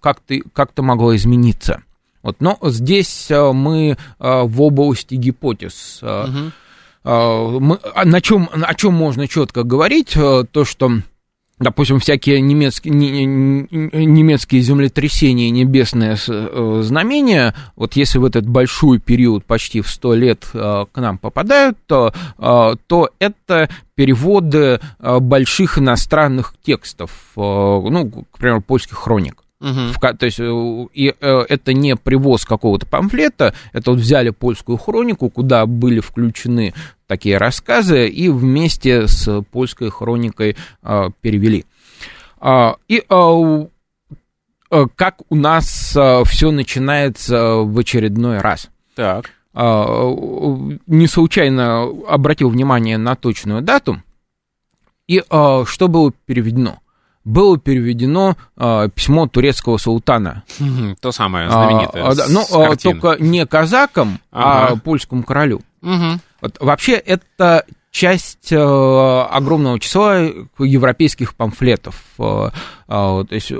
как-то 0.00 0.36
как 0.52 0.70
могла 0.78 1.16
измениться. 1.16 1.82
Вот, 2.22 2.36
но 2.38 2.58
здесь 2.62 3.26
мы 3.30 3.96
в 4.18 4.62
области 4.62 5.14
гипотез. 5.16 6.00
Угу. 6.02 7.60
Мы, 7.60 7.78
на 8.04 8.20
чем, 8.20 8.50
о 8.52 8.74
чем 8.74 8.92
можно 8.92 9.26
четко 9.26 9.62
говорить, 9.62 10.12
то, 10.12 10.64
что 10.64 11.00
допустим, 11.60 12.00
всякие 12.00 12.40
немецкие, 12.40 12.94
немецкие 12.94 14.62
землетрясения, 14.62 15.50
небесные 15.50 16.16
э, 16.26 16.80
знамения, 16.82 17.54
вот 17.76 17.94
если 17.96 18.18
в 18.18 18.24
этот 18.24 18.48
большой 18.48 18.98
период, 18.98 19.44
почти 19.44 19.82
в 19.82 19.88
100 19.88 20.14
лет, 20.14 20.48
э, 20.54 20.86
к 20.90 21.00
нам 21.00 21.18
попадают, 21.18 21.76
то, 21.86 22.12
э, 22.38 22.74
то 22.86 23.10
это 23.18 23.68
переводы 23.94 24.80
больших 24.98 25.76
иностранных 25.76 26.54
текстов, 26.62 27.10
ну, 27.36 28.24
к 28.30 28.38
примеру, 28.38 28.62
польских 28.62 28.96
хроник. 28.96 29.42
Угу. 29.60 29.92
В, 29.92 29.98
то 30.00 30.24
есть 30.24 30.40
и, 30.40 31.14
это 31.20 31.74
не 31.74 31.96
привоз 31.96 32.46
какого-то 32.46 32.86
памфлета, 32.86 33.52
это 33.74 33.90
вот 33.90 34.00
взяли 34.00 34.30
польскую 34.30 34.78
хронику, 34.78 35.28
куда 35.28 35.66
были 35.66 36.00
включены 36.00 36.72
такие 37.10 37.38
рассказы, 37.38 38.06
и 38.06 38.28
вместе 38.28 39.08
с 39.08 39.42
польской 39.50 39.90
хроникой 39.90 40.56
э, 40.84 41.08
перевели. 41.20 41.66
Э, 42.40 42.74
и 42.86 43.04
э, 43.10 43.66
как 44.94 45.16
у 45.28 45.34
нас 45.34 45.98
все 46.26 46.50
начинается 46.52 47.56
в 47.56 47.76
очередной 47.76 48.38
раз. 48.38 48.70
Так. 48.94 49.32
Не 49.52 51.06
случайно 51.08 51.82
обратил 52.06 52.50
внимание 52.50 52.96
на 52.98 53.16
точную 53.16 53.62
дату, 53.62 54.00
и 55.08 55.20
что 55.28 55.88
было 55.88 56.12
переведено– 56.26 56.78
было 57.22 57.58
переведено 57.58 58.36
письмо 58.56 59.26
турецкого 59.26 59.76
султана. 59.76 60.44
То 61.00 61.12
самое 61.12 61.50
знаменитое. 61.50 62.04
А, 62.04 62.14
ну, 62.28 62.46
а, 62.50 62.76
только 62.76 63.16
не 63.18 63.44
казакам, 63.44 64.20
а 64.32 64.68
а 64.68 64.76
польскому 64.76 65.22
королю. 65.22 65.60
Угу. 65.82 66.20
Вот, 66.40 66.56
вообще, 66.60 66.92
это 66.94 67.64
часть 67.90 68.52
э, 68.52 68.56
огромного 68.56 69.80
числа 69.80 70.18
европейских 70.58 71.34
памфлетов. 71.34 72.02
Э, 72.18 72.50
э, 72.88 72.88
то 72.88 73.26
есть 73.30 73.52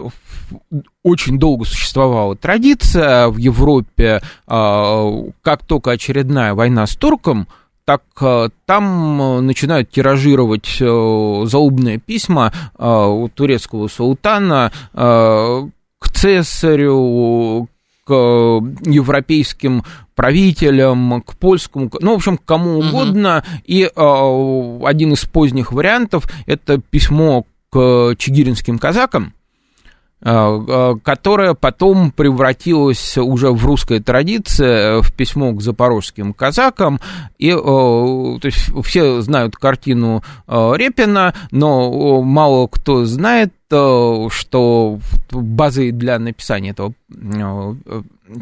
очень 1.02 1.38
долго 1.38 1.64
существовала 1.64 2.36
традиция 2.36 3.28
в 3.28 3.38
Европе, 3.38 4.20
э, 4.46 5.22
как 5.42 5.64
только 5.64 5.92
очередная 5.92 6.54
война 6.54 6.86
с 6.86 6.96
турком– 6.96 7.48
так 7.90 8.02
э, 8.20 8.50
там 8.66 9.20
э, 9.20 9.40
начинают 9.40 9.90
тиражировать 9.90 10.76
э, 10.80 11.42
заумные 11.46 11.98
письма 11.98 12.52
у 12.78 13.28
турецкого 13.28 13.88
султана 13.88 14.70
к 14.92 16.08
цесарю, 16.14 17.68
к 18.04 18.10
европейским 18.10 19.82
правителям, 20.20 21.22
к 21.22 21.35
польскому, 21.35 21.90
ну, 21.98 22.12
в 22.12 22.16
общем, 22.16 22.37
к 22.37 22.44
кому 22.44 22.80
угодно. 22.80 23.42
Угу. 23.42 23.62
И 23.64 23.85
один 24.85 25.14
из 25.14 25.24
поздних 25.24 25.72
вариантов 25.72 26.30
это 26.44 26.76
письмо 26.78 27.46
к 27.70 28.16
чигиринским 28.18 28.78
казакам, 28.78 29.33
Э, 29.33 29.33
э, 29.33 29.39
которая 30.22 31.54
потом 31.54 32.12
превратилась 32.12 33.16
уже 33.16 33.52
в 33.52 33.64
русской 33.64 34.00
традиции, 34.00 34.98
э, 34.98 35.00
в 35.00 35.14
письмо 35.14 35.52
к 35.54 35.62
запорожским 35.62 36.35
казакам. 36.35 37.00
И, 37.38 37.50
то 37.50 38.38
есть 38.42 38.70
все 38.85 39.22
знают 39.22 39.56
картину 39.56 40.22
Репина, 40.46 41.33
но 41.50 42.20
мало 42.22 42.66
кто 42.66 43.06
знает, 43.06 43.54
что 43.68 44.98
базой 45.30 45.92
для 45.92 46.18
написания 46.18 46.70
этого 46.70 46.92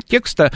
текста 0.08 0.50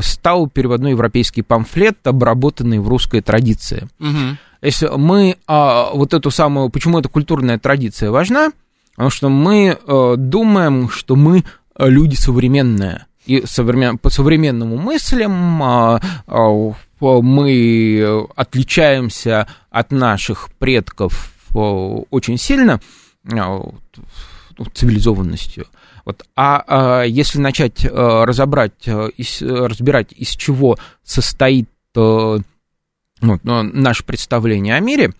стал 0.00 0.48
переводной 0.48 0.90
европейский 0.90 1.42
памфлет, 1.42 2.04
обработанный 2.04 2.80
в 2.80 2.88
русской 2.88 3.20
традиции. 3.20 3.86
Угу. 4.00 4.38
Если 4.62 4.88
мы 4.96 5.36
вот 5.46 6.14
эту 6.14 6.30
самую, 6.30 6.70
почему 6.70 6.98
эта 6.98 7.08
культурная 7.08 7.58
традиция 7.58 8.10
важна, 8.10 8.50
Потому 8.94 9.10
что 9.10 9.28
мы 9.28 9.76
э, 9.76 10.14
думаем, 10.16 10.88
что 10.88 11.16
мы 11.16 11.44
э, 11.76 11.88
люди 11.88 12.14
современные. 12.14 13.06
и 13.26 13.44
современ... 13.44 13.98
по 13.98 14.08
современному 14.08 14.76
мыслям 14.76 15.62
а, 15.62 16.00
а, 16.26 16.74
мы 17.00 18.26
отличаемся 18.36 19.48
от 19.70 19.90
наших 19.90 20.50
предков 20.58 21.32
очень 21.52 22.36
сильно 22.38 22.80
ну, 23.24 23.74
цивилизованностью. 24.72 25.66
Вот. 26.04 26.24
А, 26.34 26.64
а 26.66 27.02
если 27.04 27.38
начать 27.38 27.84
разобрать, 27.84 28.88
из, 29.16 29.40
разбирать, 29.40 30.12
из 30.12 30.30
чего 30.30 30.76
состоит 31.04 31.68
вот, 31.94 32.42
наше 33.20 34.04
представление 34.04 34.74
о 34.76 34.80
мире, 34.80 35.12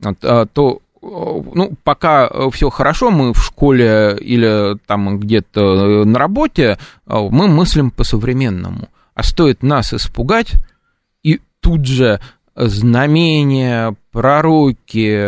вот, 0.00 0.18
то 0.20 0.80
ну, 1.02 1.72
пока 1.82 2.30
все 2.50 2.70
хорошо, 2.70 3.10
мы 3.10 3.32
в 3.32 3.42
школе 3.42 4.16
или 4.20 4.78
там 4.86 5.18
где-то 5.18 6.04
на 6.04 6.18
работе, 6.18 6.78
мы 7.06 7.48
мыслим 7.48 7.90
по-современному. 7.90 8.88
А 9.14 9.22
стоит 9.22 9.62
нас 9.62 9.92
испугать, 9.92 10.54
и 11.22 11.40
тут 11.60 11.86
же 11.86 12.20
знамения, 12.54 13.96
пророки, 14.12 15.26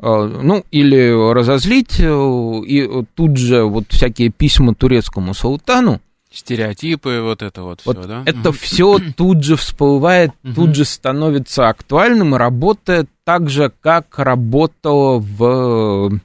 ну, 0.00 0.64
или 0.70 1.32
разозлить, 1.32 2.00
и 2.00 3.04
тут 3.14 3.36
же 3.36 3.64
вот 3.64 3.84
всякие 3.88 4.30
письма 4.30 4.74
турецкому 4.74 5.32
султану, 5.32 6.00
Стереотипы, 6.32 7.20
вот 7.20 7.42
это 7.42 7.62
вот, 7.62 7.82
вот 7.84 7.98
все, 7.98 8.08
да? 8.08 8.22
Это 8.24 8.50
угу. 8.50 8.58
все 8.58 8.98
тут 9.16 9.44
же 9.44 9.56
всплывает, 9.56 10.32
угу. 10.42 10.54
тут 10.54 10.74
же 10.74 10.84
становится 10.84 11.68
актуальным 11.68 12.34
и 12.34 12.38
работает 12.38 13.08
так 13.24 13.50
же, 13.50 13.72
как 13.82 14.18
работало 14.18 15.18
в 15.18 16.18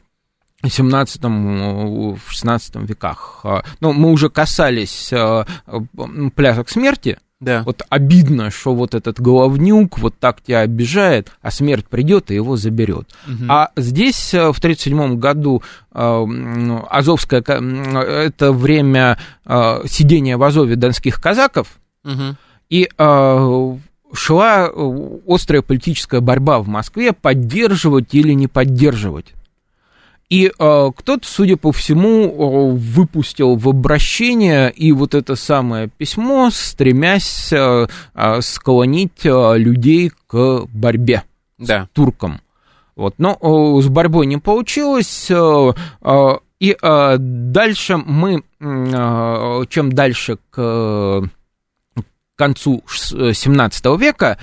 17 0.65 1.23
в 1.23 2.19
16 2.29 2.75
веках. 2.77 3.45
Ну, 3.79 3.93
мы 3.93 4.11
уже 4.11 4.29
касались 4.29 5.11
э, 5.11 5.45
плясок 6.35 6.69
смерти, 6.69 7.19
да. 7.39 7.61
Вот 7.63 7.83
обидно, 7.89 8.49
что 8.49 8.73
вот 8.73 8.95
этот 8.95 9.19
головнюк 9.19 9.99
вот 9.99 10.15
так 10.19 10.41
тебя 10.41 10.61
обижает, 10.61 11.31
а 11.41 11.51
смерть 11.51 11.85
придет 11.85 12.31
и 12.31 12.35
его 12.35 12.57
заберет. 12.57 13.07
Угу. 13.27 13.45
А 13.47 13.69
здесь 13.75 14.33
э, 14.33 14.51
в 14.51 14.57
1937 14.57 15.19
году 15.19 15.61
э, 15.93 16.27
Азовское, 16.89 17.41
это 17.41 18.51
время 18.51 19.19
э, 19.45 19.81
сидения 19.85 20.37
в 20.37 20.43
Азове 20.43 20.75
донских 20.75 21.21
казаков, 21.21 21.77
угу. 22.03 22.35
и 22.69 22.89
шла 24.13 24.71
острая 25.27 25.61
политическая 25.61 26.21
борьба 26.21 26.59
в 26.59 26.67
Москве, 26.67 27.13
поддерживать 27.13 28.15
или 28.15 28.33
не 28.33 28.47
поддерживать 28.47 29.33
и 30.29 30.47
э, 30.47 30.91
кто-то, 30.95 31.25
судя 31.25 31.55
по 31.55 31.71
всему, 31.71 32.75
выпустил 32.75 33.55
в 33.55 33.69
обращение 33.69 34.71
и 34.71 34.91
вот 34.91 35.15
это 35.15 35.35
самое 35.35 35.87
письмо, 35.87 36.49
стремясь 36.51 37.53
э, 37.53 37.87
э, 38.13 38.41
склонить 38.41 39.25
э, 39.25 39.57
людей 39.57 40.11
к 40.27 40.65
борьбе 40.67 41.23
да. 41.57 41.85
с 41.85 41.95
турком. 41.95 42.41
Вот. 42.97 43.15
Но 43.19 43.37
э, 43.39 43.81
с 43.81 43.87
борьбой 43.87 44.25
не 44.25 44.37
получилось. 44.37 45.27
Э, 45.29 45.71
э, 46.01 46.37
и 46.59 46.75
э, 46.81 47.15
дальше 47.17 47.97
мы, 47.97 48.43
э, 48.59 49.63
чем 49.69 49.91
дальше 49.93 50.39
к 50.49 51.29
концу 52.35 52.83
17 52.87 53.85
века, 53.97 54.37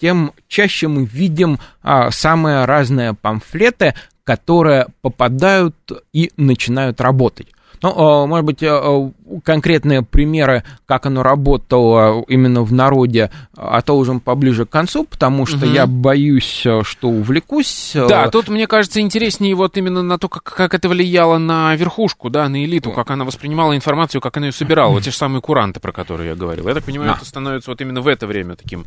тем 0.00 0.32
чаще 0.48 0.88
мы 0.88 1.04
видим 1.04 1.58
а, 1.82 2.10
самые 2.10 2.64
разные 2.64 3.12
памфлеты, 3.12 3.94
которые 4.24 4.86
попадают 5.02 5.76
и 6.12 6.30
начинают 6.36 7.00
работать. 7.00 7.48
Ну, 7.82 7.94
а, 7.96 8.26
может 8.26 8.44
быть, 8.44 8.62
а, 8.62 9.10
конкретные 9.42 10.02
примеры, 10.02 10.64
как 10.86 11.06
оно 11.06 11.22
работало 11.22 12.24
именно 12.28 12.62
в 12.62 12.72
народе, 12.72 13.30
отложим 13.56 14.20
поближе 14.20 14.66
к 14.66 14.70
концу, 14.70 15.04
потому 15.04 15.46
что 15.46 15.64
угу. 15.64 15.74
я 15.74 15.86
боюсь, 15.86 16.66
что 16.82 17.08
увлекусь. 17.08 17.92
Да, 17.94 18.28
тут, 18.28 18.48
мне 18.48 18.66
кажется, 18.66 19.00
интереснее 19.00 19.54
вот 19.54 19.76
именно 19.78 20.02
на 20.02 20.18
то, 20.18 20.28
как, 20.28 20.42
как 20.42 20.74
это 20.74 20.88
влияло 20.88 21.38
на 21.38 21.74
верхушку, 21.74 22.28
да, 22.28 22.48
на 22.48 22.64
элиту, 22.64 22.92
как 22.92 23.10
она 23.10 23.24
воспринимала 23.24 23.74
информацию, 23.74 24.20
как 24.20 24.36
она 24.36 24.46
ее 24.46 24.52
собирала, 24.52 24.90
вот 24.92 25.02
те 25.02 25.10
же 25.10 25.16
самые 25.16 25.40
куранты, 25.40 25.80
про 25.80 25.92
которые 25.92 26.30
я 26.30 26.36
говорил. 26.36 26.68
Я 26.68 26.74
так 26.74 26.84
понимаю, 26.84 27.12
да. 27.12 27.16
это 27.16 27.24
становится 27.24 27.70
вот 27.70 27.80
именно 27.80 28.02
в 28.02 28.08
это 28.08 28.26
время 28.26 28.56
таким 28.56 28.84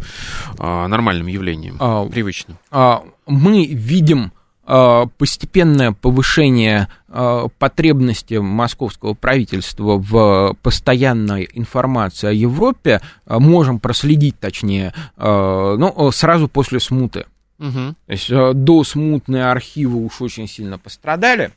а, 0.59 0.87
нормальным 0.87 1.27
явлением, 1.27 1.77
а, 1.79 2.05
привычным. 2.05 2.57
А, 2.69 3.03
мы 3.25 3.65
видим 3.65 4.33
Э, 4.33 4.42
постепенное 4.65 5.91
повышение 5.91 6.87
э, 7.09 7.47
потребности 7.59 8.35
московского 8.35 9.13
правительства 9.13 9.97
в 9.97 10.55
постоянной 10.61 11.49
информации 11.53 12.27
о 12.27 12.31
Европе 12.31 13.01
э, 13.25 13.39
можем 13.39 13.79
проследить, 13.79 14.39
точнее, 14.39 14.93
ну, 15.17 16.11
сразу 16.11 16.47
после 16.47 16.79
смуты. 16.79 17.25
Угу. 17.59 17.95
То 18.05 18.11
есть 18.11 18.29
до 18.29 18.83
смутные 18.83 19.45
архивы 19.45 19.97
уж 20.03 20.21
очень 20.21 20.47
сильно 20.47 20.77
пострадали. 20.77 21.51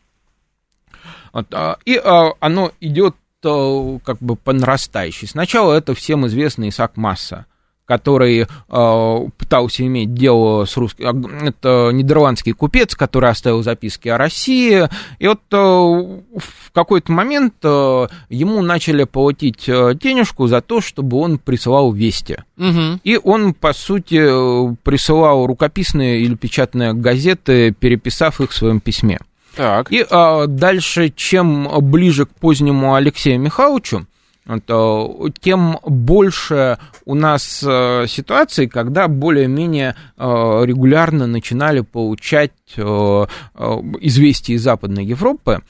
И 1.85 2.03
оно 2.41 2.73
идет 2.81 3.15
как 3.41 4.19
бы 4.21 4.37
по 4.37 4.53
нарастающей. 4.53 5.29
Сначала 5.29 5.75
это 5.75 5.95
всем 5.95 6.27
известный 6.27 6.71
Исаак 6.71 6.97
Масса 6.97 7.47
который 7.87 8.43
э, 8.43 9.29
пытался 9.39 9.87
иметь 9.87 10.13
дело 10.13 10.65
с 10.65 10.77
русским... 10.77 11.07
А, 11.07 11.47
это 11.47 11.91
нидерландский 11.93 12.53
купец, 12.53 12.95
который 12.95 13.31
оставил 13.31 13.63
записки 13.63 14.09
о 14.09 14.19
России. 14.19 14.89
И 15.19 15.27
вот 15.27 15.41
э, 15.53 15.57
в 15.57 16.73
какой-то 16.73 17.13
момент 17.13 17.55
э, 17.63 18.09
ему 18.29 18.61
начали 18.61 19.05
платить 19.05 19.65
денежку 19.67 20.49
за 20.49 20.61
то, 20.61 20.81
чтобы 20.81 21.19
он 21.19 21.39
присылал 21.39 21.93
вести. 21.93 22.39
Угу. 22.59 23.01
И 23.05 23.19
он, 23.23 23.55
по 23.55 23.73
сути, 23.73 24.75
присылал 24.83 25.47
рукописные 25.47 26.21
или 26.21 26.35
печатные 26.35 26.93
газеты, 26.93 27.73
переписав 27.73 28.41
их 28.41 28.51
в 28.51 28.55
своем 28.55 28.81
письме. 28.81 29.19
Так. 29.57 29.91
И 29.91 30.05
э, 30.09 30.45
дальше, 30.47 31.11
чем 31.11 31.69
ближе 31.91 32.27
к 32.27 32.31
позднему 32.31 32.95
Алексею 32.95 33.41
Михайловичу, 33.41 34.07
тем 35.41 35.79
больше 35.85 36.79
у 37.05 37.15
нас 37.15 37.65
э, 37.67 38.07
ситуаций, 38.07 38.69
когда 38.69 39.09
более-менее 39.09 39.97
э, 40.17 40.23
регулярно 40.65 41.27
начинали 41.27 41.81
получать 41.81 42.53
э, 42.77 42.81
известия 42.83 44.57
из 44.57 44.63
Западной 44.63 45.05
Европы. 45.05 45.63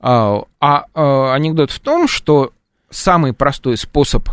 А, 0.00 0.42
а 0.60 1.34
анекдот 1.34 1.70
в 1.70 1.78
том, 1.78 2.08
что 2.08 2.52
самый 2.90 3.32
простой 3.32 3.76
способ 3.76 4.28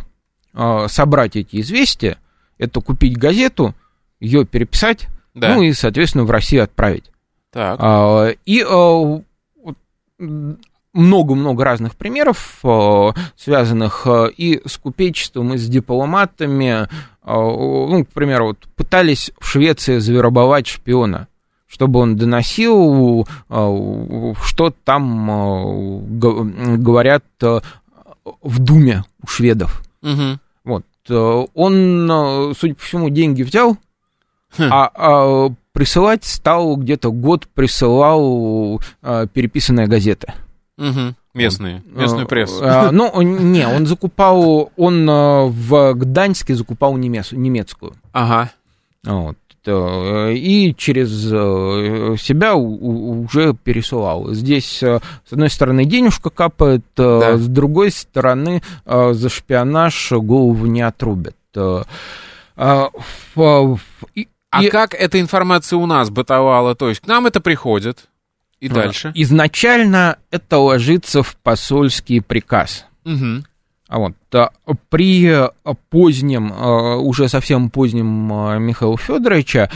собрать 0.88 1.36
эти 1.36 1.62
известия– 1.62 2.18
это 2.58 2.82
купить 2.82 3.18
газету, 3.18 3.76
ее 4.20 4.46
переписать, 4.46 5.08
да. 5.36 5.56
ну 5.56 5.62
и, 5.62 5.74
соответственно, 5.74 6.26
в 6.26 6.32
Россию 6.32 6.64
отправить. 6.64 7.06
Так. 7.52 7.80
А, 7.80 8.30
и 8.46 8.64
много-много 10.94 11.64
разных 11.64 11.96
примеров, 11.96 12.60
э, 12.64 13.12
связанных 13.36 14.04
э, 14.06 14.32
и 14.36 14.62
с 14.66 14.78
купечеством, 14.78 15.54
и 15.54 15.58
с 15.58 15.68
дипломатами. 15.68 16.88
Э, 16.88 16.88
ну, 17.24 18.06
к 18.06 18.10
примеру, 18.10 18.48
вот 18.48 18.68
пытались 18.76 19.32
в 19.40 19.46
Швеции 19.46 20.00
завербовать 20.00 20.68
шпиона, 20.68 21.28
чтобы 21.68 22.00
он 22.00 22.16
доносил, 22.16 23.28
что 23.48 24.74
там 24.84 26.08
говорят 26.82 27.24
в 27.40 28.60
Думе 28.60 29.04
у 29.22 29.28
шведов. 29.28 29.84
Угу. 30.02 30.40
Вот. 30.64 30.86
Он, 31.54 32.54
судя 32.58 32.74
по 32.74 32.82
всему, 32.82 33.10
деньги 33.10 33.44
взял, 33.44 33.78
хм. 34.58 34.70
а, 34.72 34.92
а 34.96 35.50
присылать 35.74 36.26
стал 36.26 36.76
где-то 36.76 37.12
год 37.12 37.48
присылал 37.54 38.82
переписанная 39.02 39.86
газета. 39.86 40.34
Угу. 40.80 41.14
Местные, 41.34 41.84
местную 41.86 42.26
э, 42.26 42.28
прессу. 42.28 42.60
А, 42.64 42.92
ну, 42.92 43.22
не, 43.22 43.68
он 43.68 43.86
закупал, 43.86 44.72
он 44.78 45.10
э, 45.10 45.46
в 45.48 45.94
Гданьске 45.94 46.56
закупал 46.56 46.96
немец, 46.98 47.34
немецкую. 47.34 47.94
Ага. 48.14 48.52
Вот. 49.04 49.38
Э, 49.66 50.34
и 50.34 50.74
через 50.76 51.10
себя 52.22 52.56
уже 52.56 53.54
пересылал. 53.54 54.34
Здесь, 54.34 54.80
с 54.80 55.02
одной 55.30 55.50
стороны, 55.50 55.84
денежка 55.84 56.30
капает, 56.30 56.84
да. 56.96 57.38
с 57.38 57.48
другой 57.48 57.92
стороны, 57.92 58.64
за 58.86 59.30
шпионаж 59.30 60.14
голову 60.14 60.66
не 60.66 60.82
отрубят. 60.82 61.36
А, 61.56 62.90
а 64.52 64.64
и... 64.64 64.70
как 64.70 64.96
эта 64.96 65.20
информация 65.20 65.78
у 65.78 65.86
нас 65.86 66.10
бытовала? 66.10 66.74
То 66.74 66.90
есть 66.90 67.02
к 67.02 67.08
нам 67.08 67.28
это 67.28 67.40
приходит, 67.40 68.08
и 68.60 68.68
а, 68.68 68.74
дальше? 68.74 69.12
Изначально 69.16 70.18
это 70.32 70.58
ложится 70.58 71.24
в 71.24 71.36
посольский 71.38 72.22
приказ. 72.22 72.86
Угу. 73.06 73.44
А 73.88 73.98
вот, 73.98 74.14
при 74.90 75.50
позднем, 75.90 76.54
а, 76.54 76.98
уже 76.98 77.28
совсем 77.28 77.72
позднем 77.72 78.32
а, 78.32 78.58
Михаила 78.60 78.98
Федоровича 78.98 79.72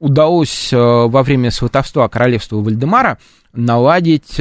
удалось 0.00 0.72
во 0.72 1.22
время 1.22 1.50
сватовства 1.50 2.08
королевства 2.08 2.56
Вальдемара 2.56 3.18
наладить 3.52 4.40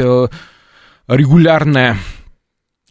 регулярное 1.08 1.98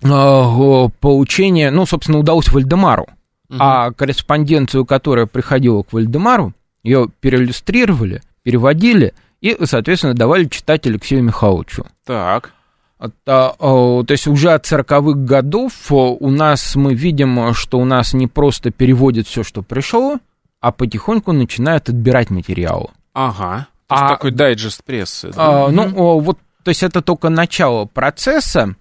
получения, 0.01 1.71
ну, 1.71 1.87
собственно, 1.87 2.19
удалось 2.19 2.49
Вальдемару. 2.51 3.07
Угу. 3.49 3.59
А 3.59 3.91
корреспонденцию, 3.93 4.85
которая 4.85 5.27
приходила 5.27 5.83
к 5.83 5.93
Вальдемару, 5.93 6.53
ее 6.83 7.09
переиллюстрировали, 7.21 8.23
переводили 8.43 9.13
и, 9.55 9.67
соответственно, 9.67 10.15
давали 10.15 10.45
читать 10.47 10.87
Алексею 10.87 11.23
Михайловичу. 11.23 11.87
Так. 12.05 12.53
Это, 12.99 13.55
то 13.59 14.07
есть 14.09 14.27
уже 14.27 14.53
от 14.53 14.65
40-х 14.65 15.13
годов 15.25 15.73
у 15.91 16.31
нас 16.31 16.77
мы 16.77 16.95
видим, 16.95 17.53
что 17.53 17.79
у 17.79 17.85
нас 17.85 18.15
не 18.15 18.27
просто 18.27 18.71
переводят 18.71 19.27
все, 19.27 19.43
что 19.43 19.63
пришло, 19.63 20.19
а 20.61 20.73
потихоньку 20.73 21.33
начинают 21.33 21.91
отбирать 21.91 22.31
материалы. 22.31 22.89
Ага. 23.13 23.69
То 23.87 23.95
а, 23.95 24.09
такой 24.09 24.31
дайджест 24.31 24.83
прессы. 24.83 25.29
Да? 25.29 25.67
А, 25.67 25.69
ну, 25.69 26.19
вот, 26.21 26.39
то 26.65 26.71
есть 26.71 26.83
это 26.83 27.03
только 27.03 27.29
начало 27.29 27.85
процесса, 27.85 28.75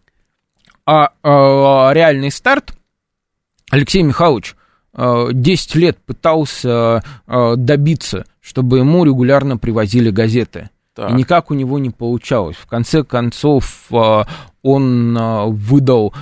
а, 0.86 1.10
а 1.22 1.92
реальный 1.94 2.32
старт 2.32 2.74
Алексей 3.70 4.02
Михайлович 4.02 4.56
10 4.98 5.76
лет 5.76 5.98
пытался 5.98 7.04
добиться, 7.28 8.26
чтобы 8.46 8.78
ему 8.78 9.04
регулярно 9.04 9.58
привозили 9.58 10.12
газеты. 10.12 10.70
Так. 10.94 11.10
И 11.10 11.14
никак 11.14 11.50
у 11.50 11.56
него 11.56 11.80
не 11.80 11.90
получалось. 11.90 12.56
В 12.56 12.68
конце 12.68 13.04
концов, 13.04 13.90
он 14.62 15.18
выдал 15.52 16.14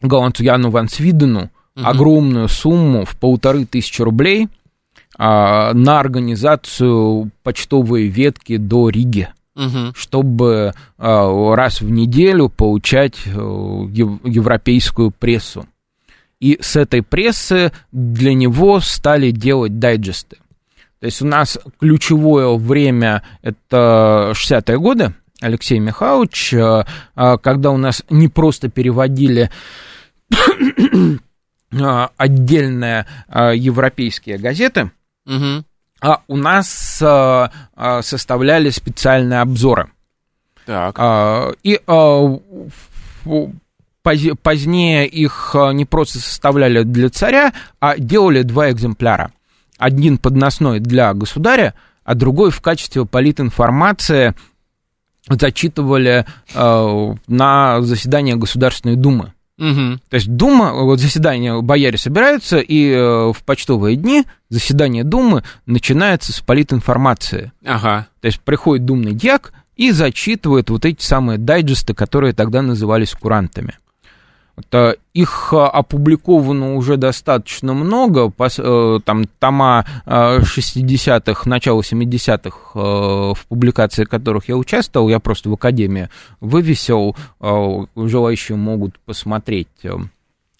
голландцу 0.00 0.44
Яну 0.44 0.70
Ван 0.70 0.88
Свидену 0.88 1.50
угу. 1.76 1.84
огромную 1.84 2.48
сумму 2.48 3.04
в 3.04 3.16
полторы 3.16 3.66
тысячи 3.66 4.00
рублей 4.00 4.48
на 5.18 5.98
организацию 5.98 7.30
почтовой 7.42 8.06
ветки 8.06 8.56
до 8.56 8.88
Риги 8.88 9.28
угу. 9.56 9.92
чтобы 9.94 10.72
раз 10.96 11.80
в 11.80 11.90
неделю 11.90 12.48
получать 12.48 13.26
европейскую 13.26 15.10
прессу. 15.10 15.66
И 16.40 16.58
с 16.60 16.76
этой 16.76 17.02
прессы 17.02 17.72
для 17.90 18.32
него 18.32 18.80
стали 18.80 19.30
делать 19.30 19.78
дайджесты. 19.78 20.36
То 21.00 21.06
есть 21.06 21.22
у 21.22 21.26
нас 21.26 21.58
ключевое 21.78 22.56
время 22.56 23.22
это 23.42 24.32
60-е 24.34 24.78
годы, 24.78 25.14
Алексей 25.40 25.78
Михайлович, 25.78 26.52
э, 26.52 26.84
э, 27.14 27.38
когда 27.38 27.70
у 27.70 27.76
нас 27.76 28.02
не 28.10 28.28
просто 28.28 28.68
переводили 28.68 29.50
отдельные 31.70 33.06
европейские 33.28 34.38
газеты, 34.38 34.90
угу. 35.26 35.64
а 36.00 36.22
у 36.26 36.36
нас 36.36 36.68
составляли 38.00 38.70
специальные 38.70 39.40
обзоры. 39.40 39.90
Так. 40.64 41.54
И 41.62 41.78
позднее 44.42 45.06
их 45.06 45.54
не 45.72 45.84
просто 45.84 46.18
составляли 46.18 46.82
для 46.82 47.10
царя, 47.10 47.52
а 47.80 47.96
делали 47.98 48.42
два 48.42 48.70
экземпляра 48.70 49.32
один 49.78 50.18
подносной 50.18 50.80
для 50.80 51.14
государя, 51.14 51.74
а 52.04 52.14
другой 52.14 52.50
в 52.50 52.60
качестве 52.60 53.06
политинформации 53.06 54.34
зачитывали 55.28 56.26
э, 56.54 57.14
на 57.28 57.82
заседание 57.82 58.36
Государственной 58.36 58.96
Думы. 58.96 59.32
Угу. 59.58 59.98
То 60.08 60.14
есть 60.14 60.28
Дума, 60.28 60.72
вот 60.72 61.00
заседание 61.00 61.60
бояре 61.60 61.98
собираются, 61.98 62.58
и 62.58 62.90
э, 62.90 63.32
в 63.32 63.36
почтовые 63.44 63.96
дни 63.96 64.24
заседание 64.48 65.04
Думы 65.04 65.44
начинается 65.66 66.32
с 66.32 66.40
политинформации. 66.40 67.52
Ага. 67.64 68.06
То 68.20 68.26
есть 68.26 68.40
приходит 68.40 68.84
думный 68.84 69.12
дьяк 69.12 69.52
и 69.76 69.90
зачитывает 69.90 70.70
вот 70.70 70.84
эти 70.84 71.02
самые 71.02 71.38
дайджесты, 71.38 71.94
которые 71.94 72.32
тогда 72.32 72.62
назывались 72.62 73.12
курантами. 73.12 73.74
Их 75.14 75.52
а, 75.52 75.68
опубликовано 75.68 76.76
уже 76.76 76.96
достаточно 76.96 77.74
много, 77.74 78.32
э, 78.38 78.98
там 79.04 79.24
тома 79.38 79.84
60-х, 80.06 81.42
а, 81.44 81.48
начала 81.48 81.80
70-х, 81.80 82.58
э, 82.74 82.78
в 82.78 83.46
публикации 83.48 84.04
которых 84.04 84.48
я 84.48 84.56
участвовал, 84.56 85.08
я 85.08 85.18
просто 85.18 85.50
в 85.50 85.54
Академии 85.54 86.08
вывесил, 86.40 87.16
э, 87.40 87.86
желающие 87.96 88.56
могут 88.56 88.98
посмотреть. 89.00 89.68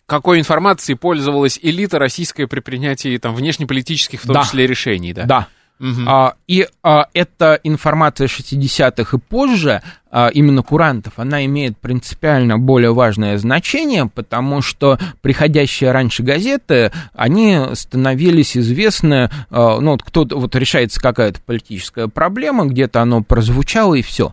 Какой 0.07 0.39
информацией 0.39 0.97
пользовалась 0.97 1.59
элита 1.61 1.99
российская 1.99 2.47
при 2.47 2.61
принятии 2.61 3.19
там, 3.19 3.35
внешнеполитических, 3.35 4.23
в 4.23 4.27
том 4.27 4.35
да. 4.35 4.43
числе, 4.43 4.67
решений, 4.67 5.13
да? 5.13 5.25
Да, 5.25 5.49
Угу. 5.81 6.03
А, 6.07 6.35
и 6.49 6.67
а, 6.83 7.07
эта 7.15 7.61
информация 7.63 8.27
60-х 8.27 9.17
и 9.17 9.21
позже, 9.21 9.83
а, 10.11 10.29
именно 10.29 10.63
курантов, 10.63 11.15
она 11.17 11.45
имеет 11.45 11.79
принципиально 11.79 12.59
более 12.59 12.93
важное 12.93 13.39
значение, 13.39 14.07
потому 14.07 14.61
что 14.61 14.99
приходящие 15.21 15.93
раньше 15.93 16.25
газеты, 16.25 16.91
они 17.15 17.61
становились 17.75 18.57
известны, 18.57 19.31
а, 19.51 19.79
ну, 19.81 19.93
вот 19.93 20.03
кто-то, 20.03 20.39
вот 20.39 20.57
решается 20.57 21.01
какая-то 21.01 21.41
политическая 21.43 22.09
проблема, 22.09 22.67
где-то 22.67 23.01
оно 23.01 23.23
прозвучало 23.23 23.95
и 23.95 24.03
все. 24.03 24.33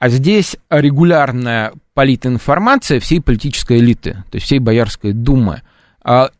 А 0.00 0.08
здесь 0.08 0.56
регулярная 0.70 1.72
политинформация 1.94 2.98
всей 2.98 3.20
политической 3.20 3.78
элиты, 3.78 4.24
то 4.30 4.36
есть 4.36 4.46
всей 4.46 4.58
Боярской 4.58 5.12
думы– 5.12 5.62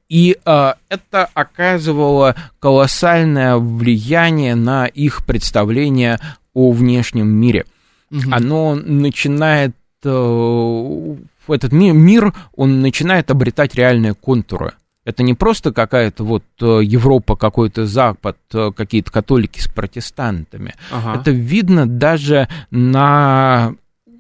и 0.09 0.37
а, 0.45 0.77
это 0.89 1.29
оказывало 1.33 2.37
колоссальное 2.61 3.57
влияние 3.57 4.55
на 4.55 4.87
их 4.87 5.25
представление 5.25 6.19
о 6.53 6.73
внешнем 6.73 7.29
мире. 7.29 7.65
Угу. 8.11 8.31
Оно 8.31 8.75
начинает 8.77 9.75
э, 10.05 11.17
этот 11.49 11.73
мир, 11.73 12.33
он 12.55 12.81
начинает 12.81 13.31
обретать 13.31 13.75
реальные 13.75 14.15
контуры. 14.15 14.75
Это 15.05 15.23
не 15.23 15.35
просто 15.35 15.73
какая-то 15.73 16.25
вот 16.25 16.45
э, 16.61 16.81
Европа, 16.83 17.37
какой-то 17.37 17.87
Запад, 17.87 18.39
э, 18.53 18.71
какие-то 18.75 19.11
католики 19.11 19.61
с 19.61 19.69
протестантами. 19.69 20.75
Ага. 20.91 21.21
Это 21.21 21.31
видно 21.31 21.87
даже 21.87 22.49
на 22.71 23.75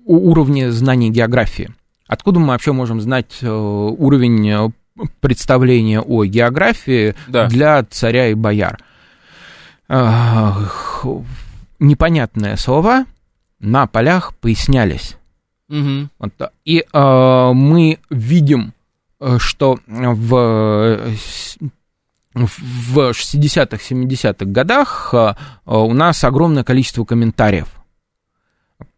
уровне 0.05 0.71
знаний 0.71 1.11
географии. 1.11 1.71
Откуда 2.07 2.41
мы 2.41 2.49
вообще 2.49 2.73
можем 2.73 3.01
знать 3.01 3.43
уровень 3.43 4.73
представление 5.21 6.01
о 6.01 6.25
географии 6.25 7.15
да. 7.29 7.47
для 7.49 7.83
царя 7.85 8.29
и 8.29 8.35
бояр. 8.35 8.79
Непонятные 11.81 12.57
слова 12.57 13.07
на 13.59 13.87
полях 13.87 14.35
пояснялись. 14.37 15.17
Угу. 15.69 16.09
Вот, 16.19 16.53
и 16.65 16.85
э, 16.93 17.53
мы 17.55 17.99
видим, 18.11 18.75
э, 19.21 19.39
что 19.39 19.79
в, 19.87 20.99
в 22.35 22.99
60-х, 22.99 23.77
70-х 23.77 24.45
годах 24.45 25.11
э, 25.15 25.35
у 25.65 25.93
нас 25.95 26.23
огромное 26.23 26.65
количество 26.65 27.05
комментариев. 27.05 27.69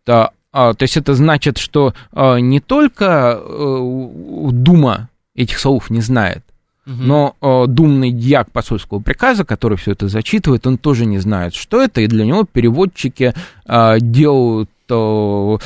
То, 0.04 0.32
э, 0.52 0.74
то 0.74 0.82
есть 0.82 0.96
это 0.96 1.14
значит, 1.14 1.58
что 1.58 1.94
э, 2.12 2.40
не 2.40 2.60
только 2.60 3.38
э, 3.38 4.08
Дума 4.52 5.08
этих 5.36 5.58
слов 5.58 5.90
не 5.90 6.00
знает. 6.00 6.42
Но 6.86 7.36
э, 7.40 7.64
думный 7.66 8.12
дьяк 8.12 8.52
посольского 8.52 9.00
приказа, 9.00 9.44
который 9.44 9.76
все 9.76 9.92
это 9.92 10.06
зачитывает, 10.06 10.68
он 10.68 10.78
тоже 10.78 11.04
не 11.04 11.18
знает, 11.18 11.52
что 11.52 11.82
это, 11.82 12.00
и 12.00 12.06
для 12.06 12.24
него 12.24 12.44
переводчики 12.44 13.34
э, 13.66 13.96
делают 13.98 14.70
э, 14.88 15.58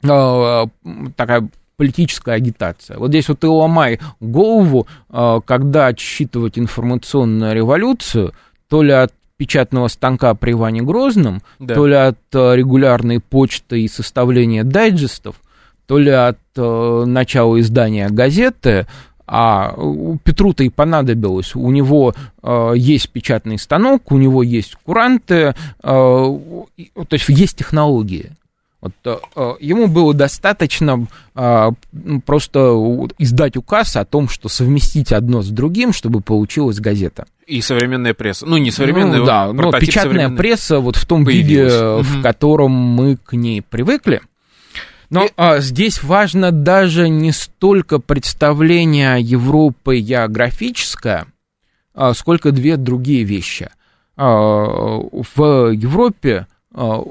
такая 0.00 1.48
политическая 1.78 2.34
агитация. 2.34 2.98
Вот 2.98 3.08
здесь 3.08 3.28
вот 3.28 3.40
ты 3.40 3.48
ломай 3.48 4.00
голову, 4.20 4.86
а, 5.08 5.40
когда 5.40 5.86
отсчитывать 5.86 6.58
информационную 6.58 7.54
революцию, 7.54 8.34
то 8.68 8.82
ли 8.82 8.92
от 8.92 9.14
печатного 9.38 9.88
станка 9.88 10.34
при 10.34 10.52
Иване 10.52 10.82
Грозном, 10.82 11.40
да. 11.58 11.74
то 11.74 11.86
ли 11.86 11.94
от 11.94 12.18
а, 12.34 12.54
регулярной 12.54 13.20
почты 13.20 13.80
и 13.80 13.88
составления 13.88 14.64
дайджестов, 14.64 15.36
то 15.86 15.96
ли 15.96 16.10
от 16.10 16.38
э, 16.56 17.04
начала 17.06 17.58
издания 17.60 18.10
газеты, 18.10 18.86
а 19.26 19.74
Петру-то 20.22 20.64
и 20.64 20.68
понадобилось. 20.68 21.54
У 21.54 21.70
него 21.70 22.14
э, 22.42 22.72
есть 22.76 23.10
печатный 23.10 23.58
станок, 23.58 24.12
у 24.12 24.18
него 24.18 24.42
есть 24.42 24.74
куранты, 24.84 25.34
э, 25.34 25.54
то 25.82 26.64
есть 27.10 27.28
есть 27.28 27.56
технологии. 27.56 28.32
Вот, 28.80 28.92
э, 29.04 29.16
э, 29.34 29.54
ему 29.58 29.88
было 29.88 30.14
достаточно 30.14 31.06
э, 31.34 31.70
просто 32.24 32.58
издать 33.18 33.56
указ 33.56 33.96
о 33.96 34.04
том, 34.04 34.28
что 34.28 34.48
совместить 34.48 35.12
одно 35.12 35.42
с 35.42 35.48
другим, 35.48 35.92
чтобы 35.92 36.20
получилась 36.20 36.78
газета. 36.78 37.26
И 37.46 37.60
современная 37.60 38.14
пресса. 38.14 38.46
Ну, 38.46 38.56
не 38.56 38.70
современная, 38.70 39.18
ну, 39.18 39.26
да, 39.26 39.52
но 39.52 39.72
печатная 39.72 40.28
пресса 40.30 40.78
вот 40.78 40.94
в 40.94 41.06
том 41.06 41.24
появилась. 41.24 41.72
виде, 41.72 41.86
угу. 41.86 42.02
в 42.02 42.22
котором 42.22 42.70
мы 42.70 43.16
к 43.16 43.32
ней 43.32 43.62
привыкли. 43.62 44.20
Но 45.10 45.24
и... 45.24 45.30
а, 45.36 45.58
здесь 45.58 46.02
важно 46.02 46.52
даже 46.52 47.08
не 47.08 47.32
столько 47.32 47.98
представление 47.98 49.20
Европы 49.20 49.98
географическое, 49.98 51.26
а, 51.94 52.14
сколько 52.14 52.52
две 52.52 52.76
другие 52.76 53.24
вещи. 53.24 53.70
А, 54.16 54.26
в 54.26 55.72
Европе 55.72 56.46
а, 56.72 57.02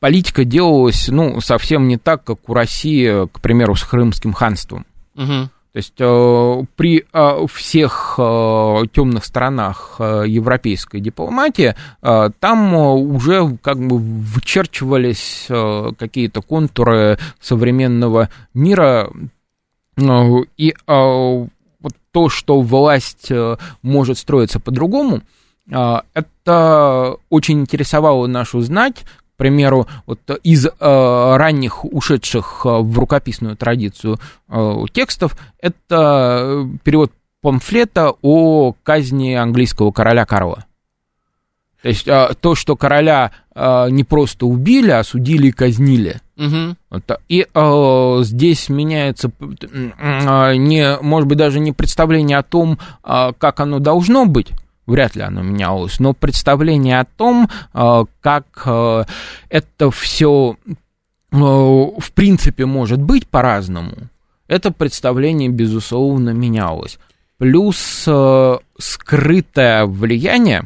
политика 0.00 0.44
делалась, 0.44 1.08
ну, 1.08 1.40
совсем 1.40 1.88
не 1.88 1.96
так, 1.96 2.24
как 2.24 2.48
у 2.48 2.54
России, 2.54 3.26
к 3.26 3.40
примеру, 3.40 3.74
с 3.74 3.84
Крымским 3.84 4.32
ханством. 4.32 4.86
Угу. 5.16 5.50
То 5.72 5.76
есть 5.76 5.94
э, 5.98 6.64
при 6.76 7.04
э, 7.12 7.46
всех 7.52 8.14
э, 8.18 8.82
темных 8.92 9.24
сторонах 9.24 9.96
э, 9.98 10.24
европейской 10.26 10.98
дипломатии 11.00 11.74
э, 12.02 12.30
там 12.40 12.74
уже 12.74 13.56
как 13.62 13.78
бы 13.78 13.98
вычерчивались 13.98 15.46
э, 15.48 15.90
какие-то 15.98 16.40
контуры 16.40 17.18
современного 17.38 18.30
мира, 18.54 19.10
э, 19.96 20.02
и 20.56 20.70
э, 20.70 20.74
вот 20.86 21.92
то, 22.12 22.28
что 22.30 22.60
власть 22.62 23.30
э, 23.30 23.56
может 23.82 24.16
строиться 24.16 24.60
по-другому, 24.60 25.20
э, 25.70 25.96
это 26.14 27.16
очень 27.28 27.60
интересовало 27.60 28.26
нашу 28.26 28.62
знать, 28.62 29.04
примеру, 29.38 29.86
вот 30.06 30.20
из 30.42 30.66
э, 30.66 30.70
ранних 30.78 31.84
ушедших 31.84 32.62
э, 32.64 32.68
в 32.68 32.98
рукописную 32.98 33.56
традицию 33.56 34.18
э, 34.48 34.74
текстов, 34.92 35.36
это 35.60 36.68
перевод 36.82 37.12
памфлета 37.40 38.12
о 38.20 38.74
казни 38.82 39.32
английского 39.34 39.92
короля 39.92 40.26
Карла. 40.26 40.66
То 41.82 41.88
есть 41.88 42.08
э, 42.08 42.34
то, 42.40 42.54
что 42.54 42.76
короля 42.76 43.30
э, 43.54 43.86
не 43.90 44.02
просто 44.02 44.46
убили, 44.46 44.90
а 44.90 45.04
судили 45.04 45.48
и 45.48 45.52
казнили. 45.52 46.20
Угу. 46.36 46.76
Вот, 46.90 47.20
и 47.28 47.46
э, 47.52 48.18
здесь 48.22 48.68
меняется, 48.68 49.30
э, 49.40 50.56
не, 50.56 50.98
может 51.00 51.28
быть, 51.28 51.38
даже 51.38 51.60
не 51.60 51.72
представление 51.72 52.38
о 52.38 52.42
том, 52.42 52.78
э, 53.04 53.32
как 53.38 53.60
оно 53.60 53.78
должно 53.78 54.26
быть, 54.26 54.48
вряд 54.88 55.14
ли 55.14 55.22
оно 55.22 55.42
менялось, 55.42 56.00
но 56.00 56.14
представление 56.14 57.00
о 57.00 57.04
том, 57.04 57.48
э, 57.74 58.04
как 58.20 58.62
э, 58.64 59.04
это 59.50 59.90
все 59.90 60.56
э, 60.66 61.36
в 61.36 62.12
принципе 62.14 62.66
может 62.66 63.00
быть 63.00 63.28
по-разному, 63.28 63.94
это 64.48 64.72
представление, 64.72 65.50
безусловно, 65.50 66.30
менялось. 66.30 66.98
Плюс 67.36 68.08
скрытое 68.78 69.86
влияние, 69.86 70.64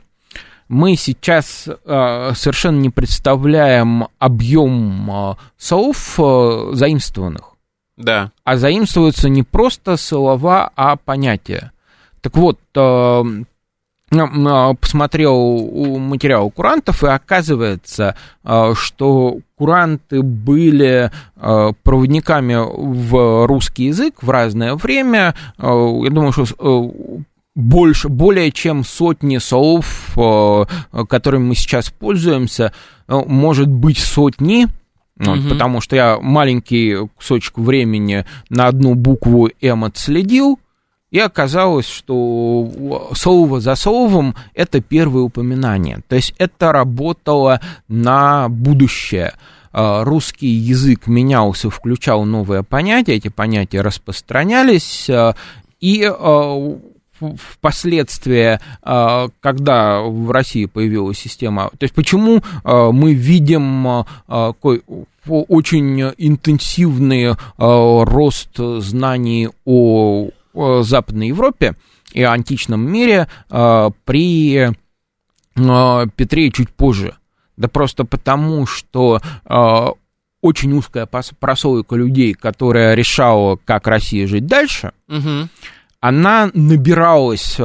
мы 0.69 0.97
сейчас 0.97 1.69
совершенно 1.85 2.79
не 2.79 2.89
представляем 2.89 4.07
объем 4.19 5.37
слов 5.59 6.15
заимствованных. 6.17 7.57
Да. 7.99 8.31
А 8.45 8.57
заимствуются 8.57 9.29
не 9.29 9.43
просто 9.43 9.99
слова, 9.99 10.71
а 10.75 10.97
понятия. 10.97 11.73
Так 12.23 12.37
вот, 12.37 12.59
а, 12.77 13.25
посмотрел 14.81 15.99
материал 15.99 16.51
курантов, 16.51 17.03
и 17.03 17.09
оказывается, 17.09 18.17
а, 18.45 18.75
что 18.75 19.39
куранты 19.57 20.23
были 20.23 21.11
а, 21.37 21.73
проводниками 21.83 22.57
в 22.57 23.47
русский 23.47 23.87
язык 23.87 24.23
в 24.23 24.31
разное 24.31 24.75
время. 24.75 25.35
Я 25.59 26.11
думаю, 26.11 26.33
что 26.33 26.93
больше, 27.55 28.09
более 28.09 28.51
чем 28.51 28.85
сотни 28.85 29.39
слов, 29.39 30.17
которыми 31.09 31.49
мы 31.49 31.55
сейчас 31.55 31.91
пользуемся, 31.91 32.73
может 33.09 33.69
быть 33.69 33.99
сотни, 33.99 34.69
вот, 35.17 35.39
угу. 35.39 35.49
Потому 35.51 35.81
что 35.81 35.95
я 35.95 36.19
маленький 36.21 36.97
кусочек 37.17 37.59
времени 37.59 38.25
на 38.49 38.67
одну 38.67 38.95
букву 38.95 39.51
М 39.61 39.85
отследил, 39.85 40.59
и 41.13 41.19
оказалось, 41.19 41.87
что 41.87 43.11
слово 43.15 43.61
за 43.61 43.77
словом 43.77 44.35
это 44.55 44.81
первое 44.81 45.23
упоминание. 45.23 46.01
То 46.09 46.17
есть 46.17 46.35
это 46.39 46.73
работало 46.73 47.61
на 47.87 48.49
будущее. 48.49 49.35
А, 49.73 50.05
русский 50.05 50.49
язык 50.49 51.07
менялся, 51.07 51.69
включал 51.69 52.25
новые 52.25 52.63
понятия, 52.63 53.15
эти 53.15 53.29
понятия 53.29 53.83
распространялись, 53.83 55.09
а, 55.11 55.35
и 55.81 56.03
а, 56.03 56.79
впоследствии, 57.21 58.59
когда 58.83 60.01
в 60.01 60.31
России 60.33 60.65
появилась 60.65 61.19
система, 61.19 61.71
то 61.71 61.85
есть 61.85 61.95
почему 61.95 62.43
мы 62.65 63.15
видим 63.15 64.05
очень 65.29 66.01
интенсивный 66.19 67.37
рост 67.59 68.57
знаний 68.57 69.51
о 69.65 70.31
Западной 70.55 71.29
Европе 71.29 71.75
и 72.13 72.23
античном 72.23 72.81
мире 72.81 73.29
э, 73.51 73.91
при 74.05 74.71
э, 75.57 76.07
Петре 76.17 76.51
чуть 76.51 76.71
позже. 76.71 77.15
Да 77.57 77.69
просто 77.69 78.05
потому, 78.05 78.67
что 78.67 79.21
очень 80.41 80.73
узкая 80.73 81.07
прослойка 81.07 81.97
людей, 81.97 82.33
которая 82.33 82.95
решала, 82.95 83.59
как 83.65 83.87
Россия 83.87 84.27
жить 84.27 84.47
дальше, 84.47 84.93
угу. 85.07 85.49
она 86.01 86.51
набиралась 86.55 87.57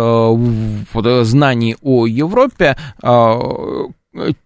знаний 1.23 1.77
о 1.81 2.05
Европе 2.05 2.75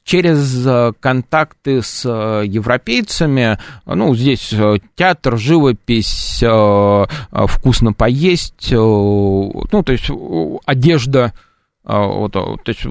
через 0.04 0.66
э, 0.66 0.94
контакты 1.00 1.82
с 1.82 2.06
э, 2.06 2.46
европейцами, 2.46 3.58
ну, 3.86 4.16
здесь 4.16 4.54
э, 4.54 4.78
театр, 4.96 5.38
живопись, 5.38 6.44
вкусно 7.32 7.94
поесть, 7.94 8.72
ну, 8.72 9.84
то 9.86 9.92
есть 9.92 10.10
одежда, 10.66 11.34
вот, 11.84 12.34
то 12.34 12.60
есть 12.66 12.86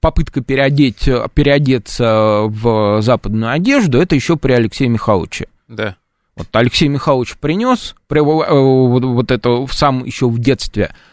попытка 0.00 0.40
переодеть, 0.40 1.08
переодеться 1.34 2.42
в 2.46 3.02
западную 3.02 3.52
одежду, 3.52 4.00
это 4.00 4.14
еще 4.14 4.36
при 4.36 4.52
Алексее 4.52 4.88
Михайловиче. 4.88 5.48
Да. 5.68 5.96
Вот 6.36 6.48
Алексей 6.52 6.88
Михайлович 6.88 7.36
принес 7.38 7.94
вот 8.08 9.30
это 9.30 9.66
сам 9.70 10.04
еще 10.04 10.28
в 10.28 10.38
детстве– 10.38 10.94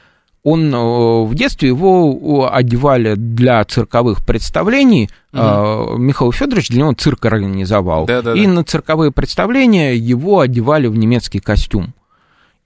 он 0.49 0.73
э, 0.73 1.23
в 1.25 1.35
детстве 1.35 1.69
его 1.69 2.49
одевали 2.51 3.15
для 3.15 3.63
цирковых 3.63 4.25
представлений. 4.25 5.09
Угу. 5.31 5.97
Михаил 5.97 6.31
Федорович 6.31 6.69
для 6.69 6.79
него 6.79 6.93
цирк 6.93 7.25
организовал. 7.25 8.05
Да, 8.05 8.21
да, 8.21 8.33
и 8.33 8.45
да. 8.45 8.51
на 8.51 8.63
цирковые 8.63 9.11
представления 9.11 9.95
его 9.95 10.39
одевали 10.39 10.87
в 10.87 10.95
немецкий 10.95 11.39
костюм. 11.39 11.93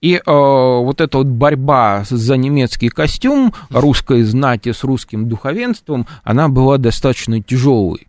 И 0.02 0.16
э, 0.16 0.22
вот 0.26 1.02
эта 1.02 1.18
вот 1.18 1.28
борьба 1.28 2.04
за 2.10 2.38
немецкий 2.38 2.90
костюм 2.90 3.54
русской 3.70 4.24
знати 4.24 4.72
с 4.72 4.84
русским 4.84 5.28
духовенством, 5.28 6.08
она 6.24 6.50
была 6.50 6.78
достаточно 6.78 7.42
тяжелой. 7.42 8.08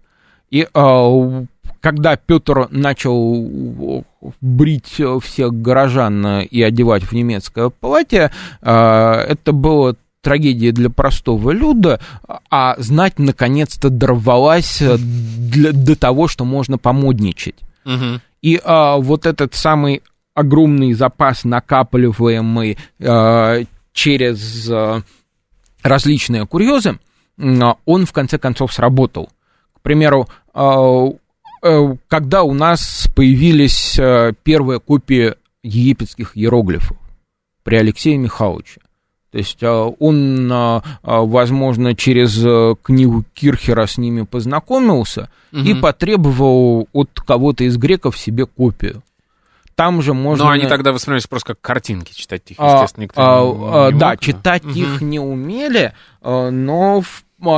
И 0.51 0.68
э, 0.72 1.45
когда 1.85 2.16
Петр 2.16 2.66
начал 2.70 4.03
брить 4.41 5.03
всех 5.22 5.53
горожан 5.53 6.41
и 6.41 6.62
одевать 6.62 7.03
в 7.03 7.12
немецкое 7.12 7.68
платье, 7.68 8.30
э, 8.62 8.70
это 8.72 9.53
было 9.53 9.95
трагедия 10.22 10.72
для 10.72 10.89
простого 10.89 11.51
люда, 11.51 12.01
а 12.51 12.76
знать 12.78 13.18
наконец-то 13.18 13.91
дорвалась 13.91 14.80
для, 14.80 15.72
до 15.72 15.95
того, 15.95 16.26
что 16.26 16.47
можно 16.47 16.78
помодничать. 16.78 17.57
Угу. 17.85 18.20
И 18.41 18.59
а, 18.64 18.97
вот 18.97 19.26
этот 19.26 19.55
самый 19.55 20.03
огромный 20.32 20.95
запас, 20.95 21.45
накапливаемый 21.45 22.78
э, 22.99 23.64
через 23.93 24.70
э, 24.70 25.03
различные 25.82 26.47
курьезы, 26.47 26.99
он 27.37 28.07
в 28.07 28.12
конце 28.12 28.39
концов 28.39 28.72
сработал. 28.72 29.28
К 29.74 29.80
примеру, 29.80 30.28
э, 30.55 31.11
когда 32.09 32.43
у 32.43 32.53
нас 32.53 33.09
появились 33.15 33.99
э, 33.99 34.33
первые 34.43 34.81
копии 34.81 35.35
египетских 35.62 36.37
иероглифов 36.37 36.97
при 37.62 37.77
Алексее 37.77 38.19
Михайловиче, 38.19 38.81
то 39.31 39.39
есть 39.39 39.62
э, 39.62 39.69
он, 39.69 40.53
э, 40.53 40.81
возможно, 41.03 41.95
через 41.95 42.77
книгу 42.83 43.25
Кирхера 43.33 43.87
с 43.87 43.97
ними 43.97 44.23
познакомился 44.23 45.31
угу. 45.53 45.62
и 45.62 45.75
потребовал 45.75 46.89
от 46.93 47.11
кого-то 47.21 47.65
из 47.65 47.77
греков 47.79 48.19
себе 48.19 48.47
копию 48.47 49.03
там 49.75 50.03
же 50.03 50.15
можно... 50.15 50.45
Но 50.45 50.51
они 50.51 50.67
тогда 50.67 50.93
воспринимались 50.93 51.27
просто 51.27 51.55
как 51.55 51.61
картинки, 51.61 52.12
читать 52.15 52.43
их, 52.47 52.57
а, 52.59 52.75
естественно, 52.75 53.05
никто 53.05 53.21
а, 53.21 53.89
не, 53.89 53.95
не 53.95 53.99
Да, 53.99 54.11
мог, 54.11 54.21
читать 54.21 54.62
да. 54.62 54.71
их 54.71 54.97
угу. 54.97 55.05
не 55.05 55.19
умели, 55.19 55.93
э, 56.23 56.51
но 56.51 57.01
а, 57.01 57.03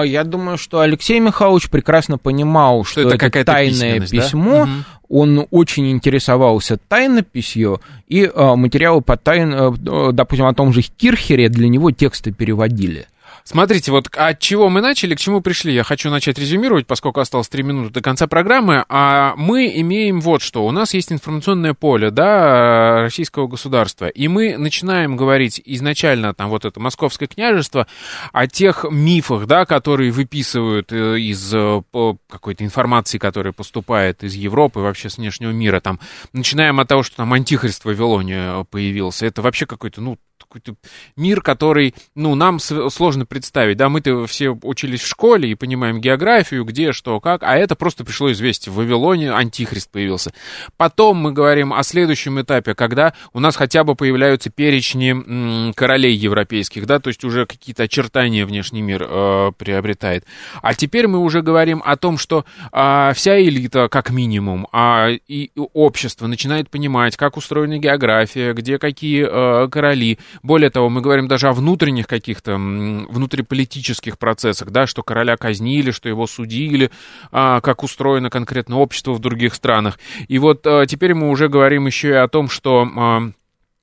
я 0.03 0.25
думаю, 0.25 0.59
что 0.59 0.81
Алексей 0.81 1.21
Михайлович 1.21 1.69
прекрасно 1.71 2.19
понимал, 2.19 2.85
что, 2.85 3.01
что 3.01 3.11
это, 3.11 3.27
это 3.27 3.45
тайное 3.45 4.01
письмо, 4.01 4.67
да? 4.67 4.71
он 5.09 5.47
очень 5.51 5.91
интересовался 5.91 6.77
тайнописью, 6.77 7.81
и 8.09 8.31
материалы 8.35 9.01
по 9.01 9.17
тайн, 9.17 9.55
э, 9.55 10.13
допустим, 10.13 10.47
о 10.47 10.55
том 10.55 10.73
же 10.73 10.83
Кирхере 10.83 11.49
для 11.49 11.69
него 11.69 11.91
тексты 11.91 12.33
переводили. 12.33 13.07
Смотрите, 13.47 13.93
вот 13.93 14.09
от 14.17 14.41
чего 14.41 14.69
мы 14.69 14.81
начали, 14.81 15.15
к 15.15 15.21
чему 15.21 15.41
пришли. 15.41 15.73
Я 15.73 15.85
хочу 15.85 16.11
начать 16.11 16.37
резюмировать, 16.37 16.89
поскольку 16.89 17.21
осталось 17.21 17.49
3 17.49 17.63
минуты 17.63 17.91
до 17.91 18.03
конца 18.03 18.27
программы. 18.27 18.85
А 18.89 19.35
мы 19.37 19.71
имеем 19.73 20.21
вот 20.21 20.43
что. 20.43 20.67
У 20.67 20.73
нас 20.73 20.95
есть 20.95 21.13
информационное 21.13 21.73
поле, 21.73 22.11
да, 22.11 23.03
российского 23.03 23.47
государства. 23.47 24.09
И 24.09 24.27
мы 24.27 24.59
начинаем 24.59 25.17
говорить 25.17 25.63
изначально, 25.65 26.35
там, 26.35 26.51
вот 26.51 26.65
это 26.65 26.81
московское 26.81 27.29
княжество, 27.29 27.87
о 28.33 28.49
тех 28.49 28.85
мифах, 28.91 29.47
да, 29.47 29.65
которые 29.65 30.11
выписывают 30.11 30.93
э, 30.93 31.21
из 31.21 31.55
э, 31.55 31.83
какой-то 32.29 32.65
информации, 32.65 33.19
которая 33.19 33.53
поступает 33.53 34.25
из 34.25 34.35
Европы, 34.35 34.81
вообще 34.81 35.09
с 35.09 35.19
внешнего 35.19 35.53
мира. 35.53 35.79
Там, 35.79 36.01
начинаем 36.33 36.81
от 36.81 36.89
того, 36.89 37.05
что 37.05 37.19
там 37.19 37.33
антихрист 37.33 37.83
в 37.83 37.85
Вавилоне 37.85 38.67
появился. 38.73 39.25
Это 39.25 39.41
вообще 39.41 39.67
какой-то, 39.67 40.01
ну, 40.01 40.19
какой-то 40.39 40.75
мир, 41.17 41.41
который, 41.41 41.95
ну, 42.15 42.35
нам 42.35 42.59
сложно 42.59 43.27
представить, 43.27 43.77
да, 43.77 43.89
мы-то 43.89 44.27
все 44.27 44.51
учились 44.51 45.01
в 45.01 45.07
школе 45.07 45.51
и 45.51 45.55
понимаем 45.55 46.01
географию, 46.01 46.65
где, 46.65 46.93
что, 46.93 47.21
как, 47.21 47.43
а 47.43 47.57
это 47.57 47.75
просто 47.75 48.05
пришло 48.05 48.31
известие, 48.33 48.73
в 48.73 48.77
Вавилоне 48.77 49.33
антихрист 49.33 49.91
появился. 49.91 50.33
Потом 50.77 51.19
мы 51.19 51.33
говорим 51.33 51.73
о 51.73 51.83
следующем 51.83 52.41
этапе, 52.41 52.75
когда 52.75 53.15
у 53.33 53.41
нас 53.41 53.57
хотя 53.57 53.85
бы 53.85 53.95
появляются 53.95 54.51
перечни 54.51 55.11
м, 55.11 55.75
королей 55.75 56.15
европейских, 56.15 56.87
да, 56.87 56.99
то 56.99 57.09
есть 57.09 57.25
уже 57.25 57.47
какие-то 57.47 57.85
очертания 57.85 58.47
внешний 58.47 58.83
мир 58.83 59.07
э, 59.09 59.53
приобретает. 59.57 60.25
А 60.63 60.75
теперь 60.75 61.07
мы 61.07 61.19
уже 61.19 61.43
говорим 61.43 61.83
о 61.85 61.97
том, 61.97 62.19
что 62.19 62.45
э, 62.73 63.13
вся 63.15 63.41
элита, 63.41 63.89
как 63.89 64.11
минимум, 64.11 64.67
а, 64.73 65.11
и 65.29 65.51
общество 65.73 66.27
начинает 66.27 66.71
понимать, 66.71 67.17
как 67.17 67.37
устроена 67.37 67.79
география, 67.79 68.53
где 68.53 68.79
какие 68.79 69.27
э, 69.29 69.69
короли, 69.69 70.19
более 70.43 70.71
того, 70.71 70.89
мы 70.89 71.01
говорим 71.01 71.29
даже 71.29 71.49
о 71.49 71.53
внутренних 71.53 72.07
каких-то, 72.07 72.57
внутриполитических 72.57 74.19
процессах, 74.19 74.71
да, 74.71 74.87
что 74.87 75.03
короля 75.03 75.37
казнили, 75.37 75.91
что 75.91 76.09
его 76.09 76.27
судили, 76.27 76.91
а, 77.33 77.61
как 77.61 77.83
устроено 77.83 78.31
конкретно 78.31 78.79
общество 78.79 79.13
в 79.13 79.19
других 79.19 79.55
странах. 79.55 79.99
И 80.29 80.39
вот 80.39 80.67
а, 80.67 80.87
теперь 80.87 81.15
мы 81.15 81.31
уже 81.31 81.49
говорим 81.49 81.87
еще 81.87 82.09
и 82.09 82.13
о 82.13 82.29
том, 82.29 82.49
что... 82.49 82.89
А, 82.97 83.31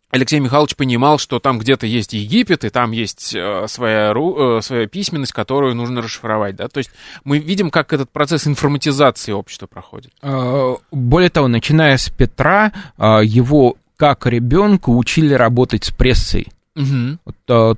Алексей 0.10 0.40
Михайлович 0.40 0.76
понимал, 0.76 1.18
что 1.18 1.40
там 1.40 1.58
где-то 1.58 1.88
есть 1.88 2.14
Египет, 2.14 2.64
и 2.64 2.70
там 2.70 2.92
есть 2.92 3.34
э, 3.34 3.66
своя, 3.68 4.14
э, 4.16 4.60
своя 4.62 4.86
письменность, 4.86 5.32
которую 5.32 5.74
нужно 5.74 6.04
расшифровать. 6.04 6.56
Да? 6.56 6.68
То 6.68 6.78
есть 6.78 6.92
мы 7.24 7.40
видим, 7.40 7.72
как 7.72 7.94
этот 7.94 8.12
процесс 8.12 8.46
информатизации 8.46 9.32
общества 9.32 9.66
проходит. 9.66 10.14
Более 10.92 11.32
того, 11.32 11.48
начиная 11.48 11.98
с 11.98 12.12
Петра, 12.12 12.72
его 13.00 13.76
как 14.04 14.26
ребенка 14.26 14.90
учили 14.90 15.34
работать 15.34 15.86
с 15.86 15.92
прессой. 15.92 16.50
Угу. 16.76 17.34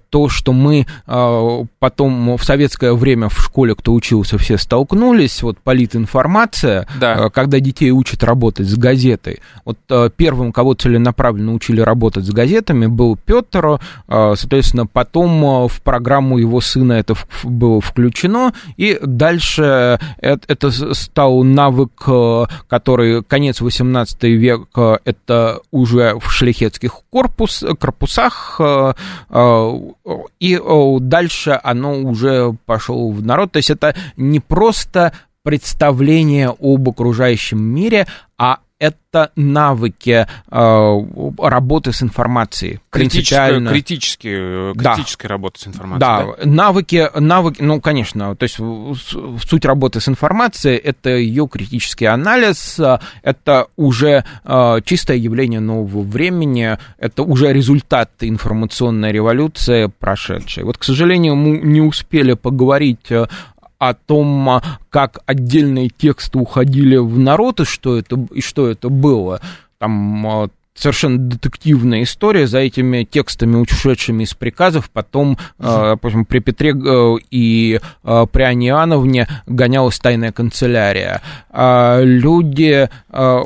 То, 0.10 0.30
что 0.30 0.54
мы 0.54 0.86
а, 1.06 1.66
потом 1.80 2.38
в 2.38 2.43
советское 2.43 2.93
время 2.93 3.30
в 3.30 3.41
школе, 3.41 3.76
кто 3.76 3.93
учился, 3.93 4.38
все 4.38 4.58
столкнулись, 4.58 5.41
вот 5.41 5.58
политинформация, 5.58 6.88
да. 7.00 7.26
а, 7.26 7.30
когда 7.30 7.60
детей 7.60 7.91
учат 7.91 8.24
работать 8.24 8.68
с 8.68 8.78
газетой. 8.78 9.41
Вот 9.66 9.78
первым, 10.16 10.54
кого 10.54 10.76
целенаправленно 10.76 11.54
учили 11.54 11.82
работать 11.82 12.26
с 12.26 12.30
газетами, 12.30 12.86
был 12.86 13.18
Петр, 13.18 13.80
соответственно, 14.08 14.86
потом 14.86 15.68
в 15.68 15.82
программу 15.82 16.38
его 16.38 16.62
сына 16.62 16.93
это 16.93 17.16
было 17.43 17.82
включено, 17.82 18.54
и 18.78 19.00
дальше 19.02 20.00
это, 20.20 20.72
стал 20.93 21.43
навык, 21.43 22.08
который 22.68 23.24
конец 23.24 23.62
18 23.62 24.24
века, 24.24 25.00
это 25.04 25.60
уже 25.72 26.18
в 26.20 26.32
шляхетских 26.32 26.93
корпус, 27.10 27.64
корпусах 27.80 28.62
Э, 28.84 28.84
и 30.39 30.61
дальше 30.99 31.59
оно 31.63 31.97
уже 31.99 32.55
пошло 32.65 33.09
в 33.09 33.25
народ. 33.25 33.51
То 33.51 33.57
есть 33.57 33.69
это 33.69 33.95
не 34.17 34.39
просто 34.39 35.13
представление 35.43 36.55
об 36.59 36.89
окружающем 36.89 37.61
мире, 37.61 38.07
а 38.38 38.59
это 38.80 39.32
навыки 39.36 40.28
э, 40.51 40.99
работы 41.38 41.93
с 41.93 42.03
информацией. 42.03 42.80
Критическая, 42.89 43.59
критически, 43.65 44.73
критическая 44.73 45.28
да. 45.28 45.34
работа 45.34 45.59
с 45.59 45.67
информацией. 45.67 45.99
Да, 45.99 46.26
да, 46.38 46.45
навыки, 46.45 47.09
навыки, 47.17 47.61
ну, 47.61 47.80
конечно, 47.80 48.36
то 48.36 48.43
есть 48.43 48.57
суть 48.57 49.65
работы 49.65 50.01
с 50.01 50.09
информацией 50.09 50.76
это 50.76 51.11
ее 51.11 51.47
критический 51.47 52.05
анализ, 52.05 52.80
это 53.23 53.67
уже 53.78 54.26
э, 54.43 54.80
чистое 54.84 55.17
явление 55.17 55.61
нового 55.61 56.01
времени, 56.01 56.78
это 56.97 57.23
уже 57.23 57.53
результат 57.53 58.11
информационной 58.19 59.11
революции 59.13 59.89
прошедшей. 59.99 60.63
Вот, 60.63 60.78
к 60.78 60.84
сожалению, 60.84 61.36
мы 61.36 61.59
не 61.59 61.82
успели 61.82 62.34
поговорить 62.34 63.09
э, 63.09 63.28
о 63.89 63.93
том, 63.93 64.49
а, 64.49 64.63
как 64.89 65.19
отдельные 65.25 65.89
тексты 65.89 66.38
уходили 66.38 66.97
в 66.97 67.17
народ 67.17 67.61
и 67.61 67.65
что 67.65 67.97
это, 67.97 68.17
и 68.33 68.41
что 68.41 68.67
это 68.67 68.89
было. 68.89 69.41
Там 69.79 70.27
а, 70.27 70.49
совершенно 70.73 71.17
детективная 71.17 72.03
история 72.03 72.47
за 72.47 72.59
этими 72.59 73.03
текстами, 73.03 73.55
ушедшими 73.55 74.23
из 74.23 74.33
приказов. 74.33 74.89
Потом, 74.91 75.38
допустим, 75.57 76.25
при 76.25 76.39
Петре 76.39 76.71
э, 76.71 77.15
и 77.31 77.79
при 78.03 78.41
Анне 78.43 78.67
Иоанновне 78.67 79.27
гонялась 79.47 79.97
тайная 79.99 80.33
канцелярия. 80.33 81.21
Люди, 81.53 82.89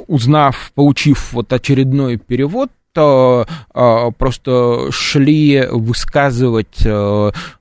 узнав, 0.08 0.72
получив 0.74 1.32
вот 1.34 1.54
очередной 1.54 2.18
перевод, 2.18 2.72
просто 2.94 4.92
шли 4.92 5.68
высказывать 5.70 6.84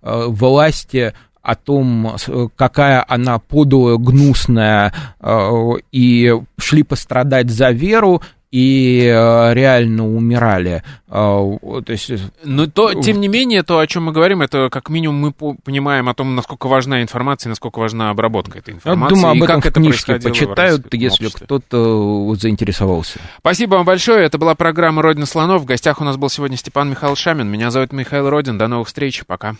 власти 0.00 1.12
о 1.48 1.54
том, 1.54 2.16
какая 2.56 3.02
она 3.08 3.38
подлая, 3.38 3.96
гнусная, 3.96 4.92
э, 5.18 5.72
и 5.92 6.34
шли 6.58 6.82
пострадать 6.82 7.48
за 7.48 7.70
веру, 7.70 8.20
и 8.50 9.10
э, 9.10 9.54
реально 9.54 10.14
умирали. 10.14 10.82
Э, 11.08 11.10
то 11.10 11.84
есть... 11.86 12.12
Но 12.44 12.66
то, 12.66 12.92
тем 13.00 13.22
не 13.22 13.28
менее, 13.28 13.62
то, 13.62 13.78
о 13.78 13.86
чем 13.86 14.04
мы 14.04 14.12
говорим, 14.12 14.42
это 14.42 14.68
как 14.70 14.90
минимум 14.90 15.32
мы 15.40 15.54
понимаем 15.56 16.10
о 16.10 16.14
том, 16.14 16.34
насколько 16.34 16.66
важна 16.66 17.00
информация, 17.00 17.48
насколько 17.48 17.78
важна 17.78 18.10
обработка 18.10 18.58
этой 18.58 18.74
информации. 18.74 19.16
Я 19.16 19.22
думаю, 19.22 19.38
об 19.38 19.42
этом 19.42 19.62
как 19.62 19.72
в 19.72 19.74
книжке 19.74 20.20
почитают, 20.20 20.92
если 20.92 21.28
кто-то 21.28 22.34
заинтересовался. 22.34 23.20
Спасибо 23.38 23.76
вам 23.76 23.86
большое. 23.86 24.26
Это 24.26 24.36
была 24.36 24.54
программа 24.54 25.00
«Родина 25.00 25.24
слонов». 25.24 25.62
В 25.62 25.64
гостях 25.64 26.02
у 26.02 26.04
нас 26.04 26.18
был 26.18 26.28
сегодня 26.28 26.58
Степан 26.58 26.90
Михайлович 26.90 27.20
Шамин. 27.20 27.48
Меня 27.48 27.70
зовут 27.70 27.94
Михаил 27.94 28.28
Родин. 28.28 28.58
До 28.58 28.68
новых 28.68 28.88
встреч. 28.88 29.24
Пока. 29.26 29.56